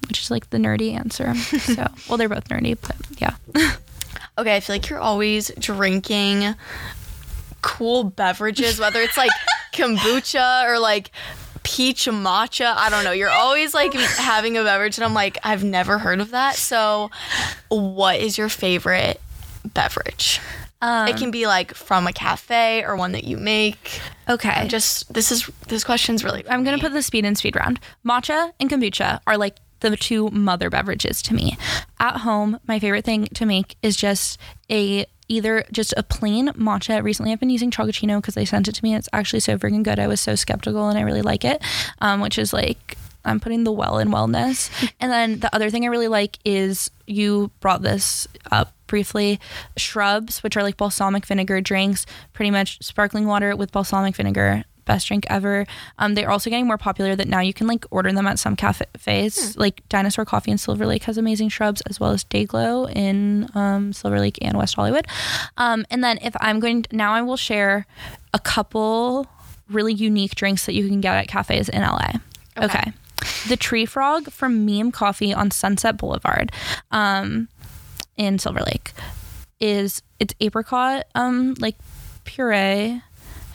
[0.09, 1.35] which is like the nerdy answer.
[1.65, 3.36] So, well, they're both nerdy, but yeah.
[4.36, 6.57] Okay, I feel like you're always drinking
[7.62, 9.31] cool beverages, whether it's like
[9.73, 11.12] kombucha or like
[11.65, 12.73] peach matcha.
[12.77, 13.12] I don't know.
[13.12, 16.55] You're always like having a beverage, and I'm like, I've never heard of that.
[16.55, 17.11] So,
[17.69, 19.20] what is your favorite
[19.65, 20.41] beverage?
[20.81, 24.01] Um, it can be like from a cafe or one that you make.
[24.28, 24.51] okay.
[24.51, 26.45] i Just this is this question's really.
[26.49, 27.81] I'm gonna put the speed and speed round.
[28.07, 31.57] Matcha and kombucha are like the two mother beverages to me.
[31.99, 34.39] At home, my favorite thing to make is just
[34.70, 37.03] a either just a plain matcha.
[37.03, 38.95] Recently, I've been using Chocachino because they sent it to me.
[38.95, 39.99] It's actually so freaking good.
[39.99, 41.63] I was so skeptical and I really like it,
[42.01, 44.71] um, which is like I'm putting the well in wellness.
[45.01, 49.41] and then the other thing I really like is you brought this up briefly
[49.77, 54.65] shrubs, which are like balsamic vinegar drinks, pretty much sparkling water with balsamic vinegar.
[54.85, 55.66] Best drink ever.
[55.98, 58.56] Um, they're also getting more popular that now you can like order them at some
[58.56, 59.56] cafes.
[59.56, 63.93] Like Dinosaur Coffee in Silver Lake has amazing shrubs, as well as Dayglow in um,
[63.93, 65.06] Silver Lake and West Hollywood.
[65.56, 67.86] Um, and then if I'm going to, now I will share
[68.32, 69.27] a couple
[69.69, 72.11] really unique drinks that you can get at cafes in LA.
[72.56, 72.66] Okay.
[72.66, 72.93] okay.
[73.48, 76.52] The Tree Frog from Meme Coffee on Sunset Boulevard
[76.90, 77.48] um,
[78.16, 78.93] in Silver Lake
[79.61, 81.77] is it's apricot um like
[82.24, 83.01] puree,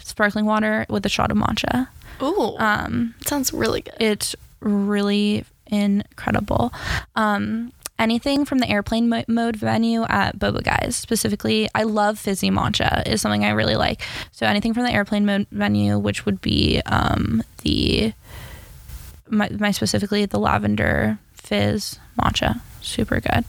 [0.09, 1.87] sparkling water with a shot of matcha.
[2.21, 3.93] Ooh, Um, sounds really good.
[3.99, 6.73] it's really incredible.
[7.15, 12.49] Um, anything from the airplane mo- mode venue at Boba Guys, specifically, I love fizzy
[12.49, 14.01] matcha, is something I really like.
[14.31, 18.13] So anything from the airplane mode venue, which would be um, the
[19.29, 23.45] my, my specifically the lavender fizz matcha, super good.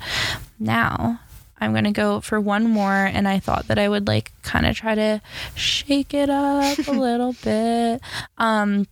[0.58, 1.18] Now.
[1.60, 4.74] I'm gonna go for one more, and I thought that I would like kind of
[4.76, 5.20] try to
[5.54, 8.00] shake it up a little bit.
[8.38, 8.86] Um,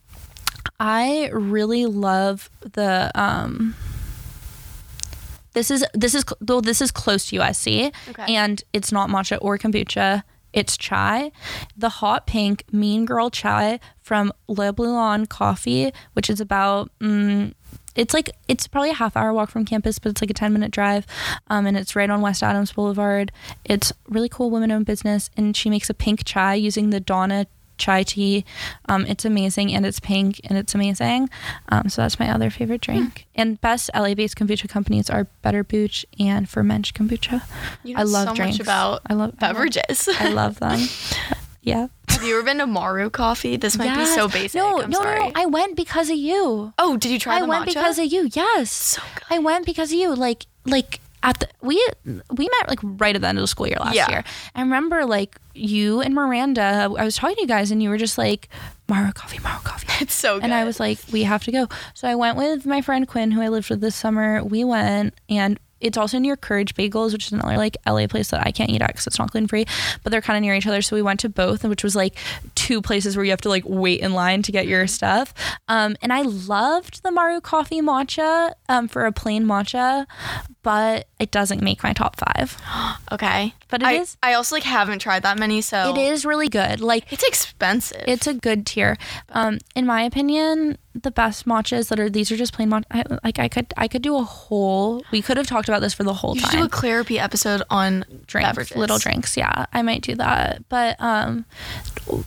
[0.81, 3.75] I really love the um
[5.55, 8.35] this is this is though this is close to USC Okay.
[8.35, 10.23] and it's not matcha or kombucha
[10.53, 11.31] it's chai
[11.77, 17.53] the hot pink mean girl chai from Le Bouillon coffee which is about mm,
[17.99, 20.53] it's like it's probably a half hour walk from campus but it's like a 10
[20.53, 21.05] minute drive
[21.49, 23.33] um, and it's right on west adams boulevard.
[23.65, 27.47] It's really cool women owned business and she makes a pink chai using the Dona
[27.77, 28.45] chai tea.
[28.89, 31.29] Um, it's amazing and it's pink and it's amazing.
[31.69, 33.27] Um, so that's my other favorite drink.
[33.37, 37.43] And best la based kombucha companies are better booch and ferment kombucha.
[37.85, 38.59] You know i love so drinks.
[38.59, 40.09] much about i love I love- beverages.
[40.19, 40.81] I love them
[41.69, 43.57] yeah Have you ever been to Maru Coffee?
[43.57, 44.59] This might be so basic.
[44.61, 45.21] no I'm no, sorry.
[45.29, 47.39] no i went because of you oh, did you try?
[47.39, 47.75] I went matcha?
[47.75, 48.23] because of you.
[48.33, 48.73] Yes.
[48.73, 49.25] So good.
[49.37, 50.15] I went because of you.
[50.15, 50.47] Like
[50.77, 51.77] like at the we
[52.39, 54.11] we met like right at the end of the school year last Yeah.
[54.11, 54.25] year.
[54.55, 56.69] I remember like you and Miranda.
[56.99, 58.49] I was talking to you guys and you were just like
[58.89, 59.87] Maru coffee, Maru coffee.
[60.05, 60.45] It's so good.
[60.45, 61.67] And I was like, we have to go.
[61.95, 64.43] So I went with my friend Quinn, who I lived with this summer.
[64.45, 68.47] We went, and it's also near Courage Bagels, which is another like LA place that
[68.47, 69.65] I can't eat at because it's not gluten free,
[70.03, 70.83] but they're kind of near each other.
[70.83, 72.17] So we went to both, which was like
[72.55, 75.33] two places where you have to like wait in line to get your stuff.
[75.69, 80.07] Um, and I loved the Maru Coffee matcha um, for a plain matcha,
[80.63, 82.57] but it doesn't make my top five.
[83.13, 83.55] okay.
[83.69, 86.49] But it I, is- I also like haven't tried that many, so It is really
[86.49, 86.81] good.
[86.81, 88.05] Like It's expensive.
[88.07, 88.97] it's a good tier.
[89.31, 92.85] Um, in my opinion, the best matchas that are these are just plain matcha.
[92.91, 95.03] I, like I could I could do a whole.
[95.13, 96.61] We could have talked about this for the whole you should time.
[96.61, 98.77] do a clarapy episode on drinks, beverages.
[98.77, 99.37] little drinks.
[99.37, 100.69] Yeah, I might do that.
[100.69, 101.45] But um,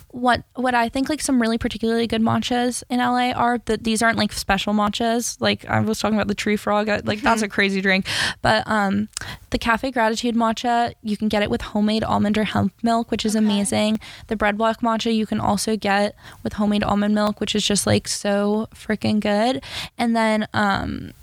[0.10, 4.02] what what I think like some really particularly good matchas in LA are that these
[4.02, 5.38] aren't like special matchas.
[5.40, 6.90] Like I was talking about the tree frog.
[6.90, 8.08] I, like that's a crazy drink.
[8.42, 9.10] But um,
[9.50, 13.26] the Cafe Gratitude matcha you can get it with homemade almond or hemp milk, which
[13.26, 14.00] is amazing.
[14.28, 17.88] The Bread Blok matcha you can also get with homemade almond milk, which is just
[17.88, 19.64] like so freaking good.
[19.98, 21.14] And then um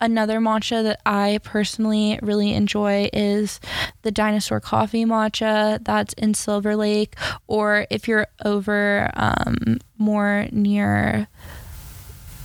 [0.00, 3.60] another matcha that I personally really enjoy is
[4.02, 11.28] the Dinosaur Coffee matcha that's in Silver Lake, or if you're over um, more near,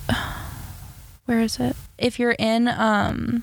[1.24, 1.76] where is it?
[1.98, 3.42] If you're in um,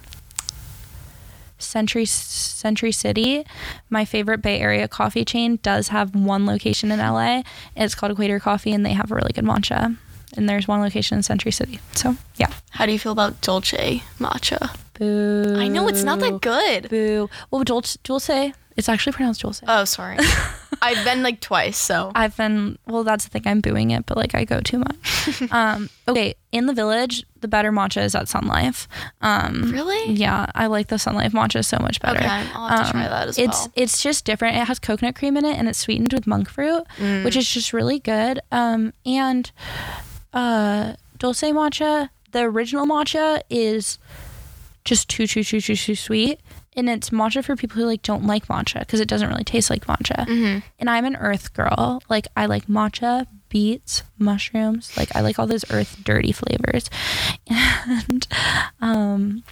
[1.58, 3.46] Century Century City,
[3.90, 7.42] my favorite Bay Area coffee chain does have one location in LA.
[7.76, 9.98] It's called Equator Coffee, and they have a really good matcha.
[10.36, 11.80] And there's one location in Century City.
[11.94, 12.52] So yeah.
[12.72, 14.76] How do you feel about Dolce matcha?
[14.98, 15.56] Boo.
[15.58, 16.90] I know it's not that good.
[16.90, 17.30] Boo.
[17.52, 19.62] Well, Dulce, Dulce, it's actually pronounced Dulce.
[19.68, 20.18] Oh, sorry.
[20.82, 23.04] I've been like twice, so I've been well.
[23.04, 23.44] That's the thing.
[23.46, 25.42] I'm booing it, but like I go too much.
[25.52, 28.88] um, okay, in the village, the better matcha is at Sun Life.
[29.22, 30.12] Um, really.
[30.14, 32.18] yeah, I like the Sun Life matcha so much better.
[32.20, 33.72] Okay, I'll have to try that as Um, it's, well.
[33.76, 34.58] It's just different.
[34.58, 37.24] It has coconut cream in it, and it's sweetened with monk fruit, Mm.
[37.24, 38.42] which is just really good.
[38.52, 39.50] Um, and
[40.34, 43.98] uh, dulce matcha, the original matcha is
[44.86, 46.40] just too too too too too sweet.
[46.76, 49.70] And it's matcha for people who like don't like matcha because it doesn't really taste
[49.70, 50.26] like matcha.
[50.28, 50.60] Mm-hmm.
[50.80, 52.02] and i'm an earth girl.
[52.10, 54.92] Like i like matcha beets mushrooms.
[54.98, 56.90] Like i like all those earth dirty flavors.
[57.50, 58.28] And
[58.82, 59.44] um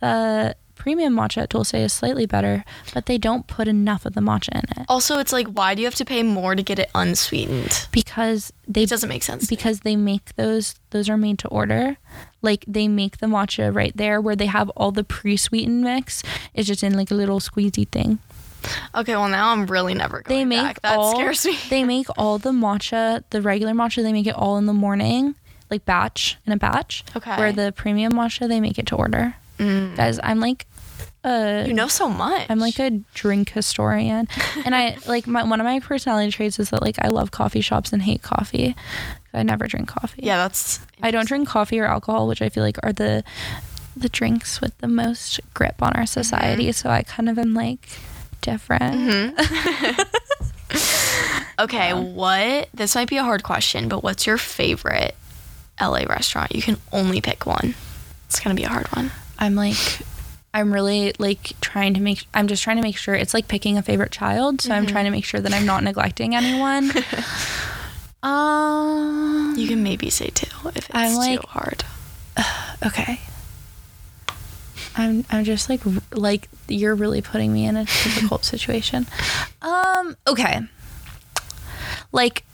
[0.00, 0.54] the
[0.84, 4.48] premium matcha at dulce is slightly better but they don't put enough of the matcha
[4.54, 6.90] in it Also, it's like, why do you have to pay more to get it
[6.94, 7.86] unsweetened?
[7.92, 9.46] because they It doesn't make sense.
[9.46, 11.96] because they make those those are made to order
[12.42, 16.22] like they make the matcha right there where they have all the pre-sweetened mix
[16.54, 18.18] it's just in like a little squeezy thing
[18.94, 20.80] Okay, well now I'm really never going they make back.
[20.82, 21.56] That all scares me.
[21.70, 25.34] they make all the matcha the regular matcha they make it all in the morning
[25.70, 27.36] like batch in a batch Okay.
[27.36, 29.94] where the premium matcha they make it to order Mm.
[29.94, 30.66] guys i'm like
[31.24, 32.46] uh You know so much.
[32.48, 34.28] I'm like a drink historian,
[34.64, 37.60] and I like my one of my personality traits is that like I love coffee
[37.60, 38.74] shops and hate coffee.
[39.32, 40.22] I never drink coffee.
[40.24, 40.80] yeah, that's.
[41.02, 43.22] I don't drink coffee or alcohol, which I feel like are the
[43.96, 46.64] the drinks with the most grip on our society.
[46.64, 46.72] Mm-hmm.
[46.72, 47.86] So I kind of am like
[48.40, 49.38] different.
[51.58, 52.68] Okay, what?
[52.72, 55.14] This might be a hard question, but what's your favorite
[55.80, 56.54] LA restaurant?
[56.54, 57.74] You can only pick one.
[58.26, 59.10] It's gonna be a hard one.
[59.38, 59.76] I'm like
[60.52, 63.78] I'm really like trying to make I'm just trying to make sure it's like picking
[63.78, 64.60] a favorite child.
[64.60, 64.92] So I'm Mm-hmm.
[64.92, 66.90] trying to make sure that I'm not neglecting anyone.
[68.22, 71.84] um You can maybe say two if it's I'm like- too hard.
[72.86, 73.20] okay.
[74.96, 75.80] I'm I'm just like
[76.12, 79.06] like you're really putting me in a difficult situation.
[79.62, 80.60] Um okay.
[82.12, 82.44] Like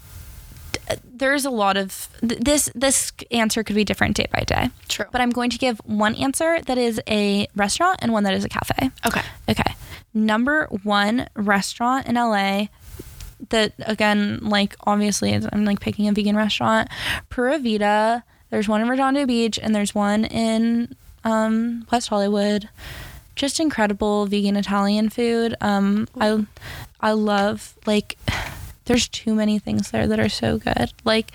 [1.18, 4.70] there's a lot of th- this this answer could be different day by day.
[4.88, 5.06] True.
[5.10, 8.44] But I'm going to give one answer that is a restaurant and one that is
[8.44, 8.90] a cafe.
[9.06, 9.22] Okay.
[9.48, 9.74] Okay.
[10.14, 12.66] Number one restaurant in LA
[13.50, 16.88] that again, like obviously I'm like picking a vegan restaurant.
[17.28, 18.24] Pura Vida.
[18.50, 20.94] There's one in Redondo Beach and there's one in
[21.24, 22.68] um, West Hollywood.
[23.34, 25.54] Just incredible vegan Italian food.
[25.60, 26.46] Um, I
[27.00, 28.16] I love like
[28.86, 30.92] there's too many things there that are so good.
[31.04, 31.30] Like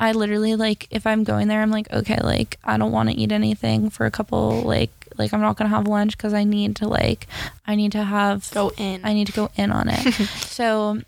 [0.00, 3.14] I literally like if I'm going there, I'm like, okay, like I don't want to
[3.14, 6.76] eat anything for a couple like like I'm not gonna have lunch because I need
[6.76, 7.26] to like
[7.66, 9.00] I need to have Go in.
[9.04, 10.12] I need to go in on it.
[10.46, 11.00] so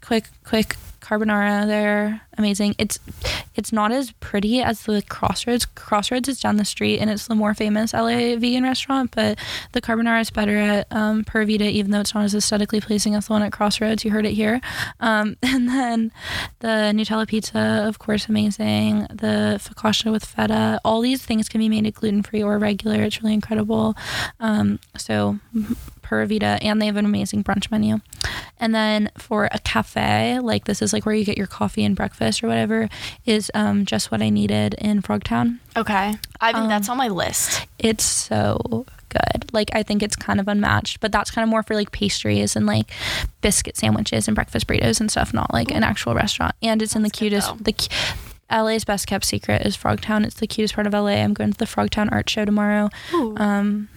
[0.00, 2.74] quick quick carbonara there amazing.
[2.78, 2.98] It's
[3.54, 5.64] it's not as pretty as the crossroads.
[5.66, 9.38] Crossroads is down the street and it's the more famous la vegan restaurant but
[9.72, 13.14] the carbonara is better at um, Pura Vida, even though it's not as aesthetically pleasing
[13.14, 14.04] as the one at crossroads.
[14.04, 14.60] You heard it here.
[15.00, 16.12] Um, and then
[16.60, 19.06] the nutella pizza of course amazing.
[19.10, 20.80] The focaccia with feta.
[20.84, 23.02] All these things can be made gluten-free or regular.
[23.02, 23.94] It's really incredible.
[24.40, 25.38] Um, so
[26.02, 27.98] Pura and they have an amazing brunch menu.
[28.58, 31.96] And then for a cafe, like this is like where you get your coffee and
[31.96, 32.88] breakfast or whatever,
[33.24, 35.58] is um, Just What I Kneaded in Frogtown.
[35.76, 36.14] okay.
[36.40, 37.66] I think Um, that's on my list.
[37.78, 39.52] It's so good.
[39.52, 42.56] Like I think it's kind of unmatched, but that's kind of more for like pastries
[42.56, 42.90] and like
[43.40, 46.54] biscuit sandwiches and breakfast burritos and stuff, not like an actual restaurant.
[46.62, 47.74] And it's in the cutest the
[48.50, 50.24] LA's best kept secret is Frogtown.
[50.24, 51.22] It's the cutest part of LA.
[51.22, 52.90] I'm going to the Frogtown art show tomorrow.
[53.14, 53.88] Um,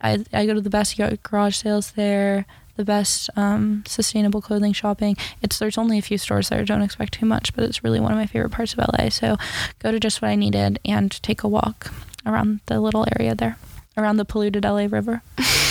[0.00, 2.44] I I go to the best garage sales there,
[2.76, 5.16] the best um, sustainable clothing shopping.
[5.42, 6.64] It's there's only a few stores there.
[6.64, 9.08] Don't expect too much, but it's really one of my favorite parts of LA.
[9.08, 9.36] So
[9.80, 11.92] go to Just What I Kneaded and take a walk
[12.24, 13.58] around the little area there,
[13.96, 15.22] around the polluted LA River.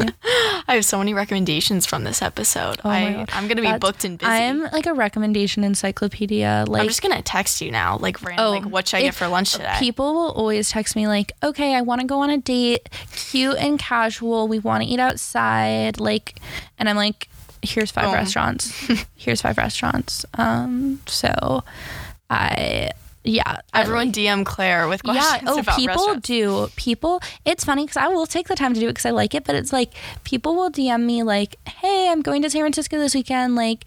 [0.68, 2.80] I have so many recommendations from this episode.
[2.84, 3.30] Oh I, God.
[3.32, 4.30] I'm gonna be That's- booked and busy.
[4.30, 6.64] I'm like a recommendation encyclopedia.
[6.66, 9.14] Like I'm just gonna text you now, like random, Oh, like what should I get
[9.14, 9.74] for lunch today?
[9.78, 13.56] People will always text me like, "Okay, I want to go on a date, cute
[13.58, 14.48] and casual.
[14.48, 16.40] We want to eat outside." Like,
[16.78, 17.28] and I'm like,
[17.62, 18.72] "Here's five restaurants.
[19.16, 21.62] Here's five restaurants." Um, so
[22.28, 22.90] I
[23.26, 25.50] yeah, Everyone DM Claire with questions yeah.
[25.50, 26.68] Oh, about people do.
[26.76, 27.20] People.
[27.44, 29.44] It's funny because I will take the time to do it because I like it.
[29.44, 29.92] But it's like
[30.24, 33.56] people will DM me like, "Hey, I'm going to San Francisco this weekend.
[33.56, 33.84] Like,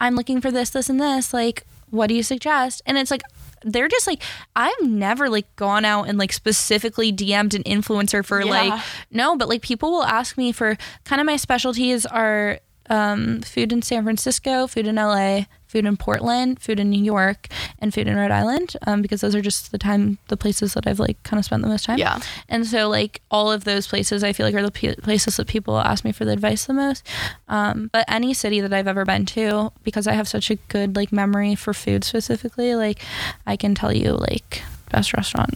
[0.00, 1.32] I'm looking for this, this, and this.
[1.32, 3.22] Like, what do you suggest?" And it's like
[3.62, 4.22] they're just like
[4.56, 8.50] I've never like gone out and like specifically DM'd an influencer for Yeah.
[8.50, 12.58] like no, but like people will ask me for kind of my specialties are
[12.90, 17.46] um, food in San Francisco, food in LA, food in Portland, food in New York,
[17.78, 20.86] and food in Rhode Island, um, because those are just the time, the places that
[20.86, 21.98] I've like kind of spent the most time.
[21.98, 22.18] Yeah.
[22.48, 25.46] And so like all of those places, I feel like are the p- places that
[25.46, 27.06] people ask me for the advice the most.
[27.48, 30.96] Um, but any city that I've ever been to, because I have such a good
[30.96, 33.00] like memory for food specifically, like
[33.46, 35.54] I can tell you like best restaurant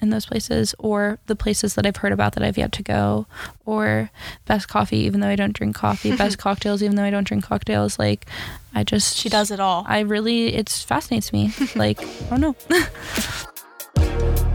[0.00, 3.26] in those places or the places that I've heard about that I've yet to go
[3.64, 4.10] or
[4.46, 6.14] best coffee even though I don't drink coffee.
[6.24, 7.98] Best cocktails even though I don't drink cocktails.
[7.98, 8.26] Like
[8.74, 9.84] I just She does it all.
[9.86, 11.52] I really it fascinates me.
[11.74, 12.00] Like
[12.30, 12.56] I don't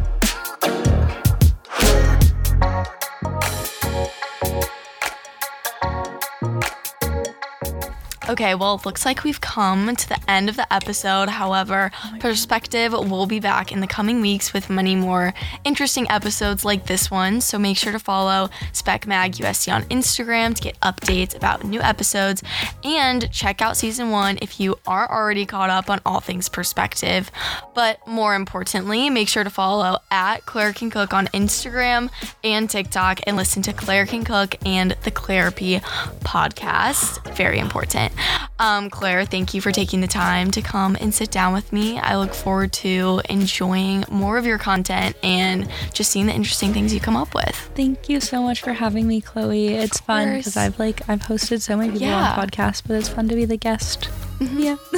[8.29, 11.29] Okay, well, it looks like we've come to the end of the episode.
[11.29, 15.33] However, oh Perspective will be back in the coming weeks with many more
[15.63, 17.41] interesting episodes like this one.
[17.41, 21.81] So make sure to follow Spec Mag USC on Instagram to get updates about new
[21.81, 22.43] episodes
[22.83, 27.31] and check out season one if you are already caught up on all things perspective.
[27.73, 32.11] But more importantly, make sure to follow at Claire Can Cook on Instagram
[32.43, 35.79] and TikTok and listen to Claire Can Cook and the Clarapy
[36.23, 37.35] podcast.
[37.35, 38.13] Very important.
[38.59, 41.97] Um, Claire, thank you for taking the time to come and sit down with me.
[41.97, 46.93] I look forward to enjoying more of your content and just seeing the interesting things
[46.93, 47.55] you come up with.
[47.75, 49.69] Thank you so much for having me, Chloe.
[49.69, 52.33] It's fun because I've like I've hosted so many people Yeah.
[52.33, 54.09] on podcasts, but it's fun to be the guest.
[54.41, 54.77] Yeah.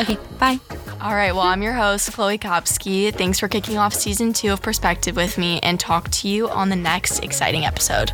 [0.00, 0.16] okay.
[0.38, 0.58] Bye.
[1.00, 3.12] All right, well, I'm your host, Chloe Kopsky.
[3.14, 6.70] Thanks for kicking off season two of Perspective with me and talk to you on
[6.70, 8.12] the next exciting episode.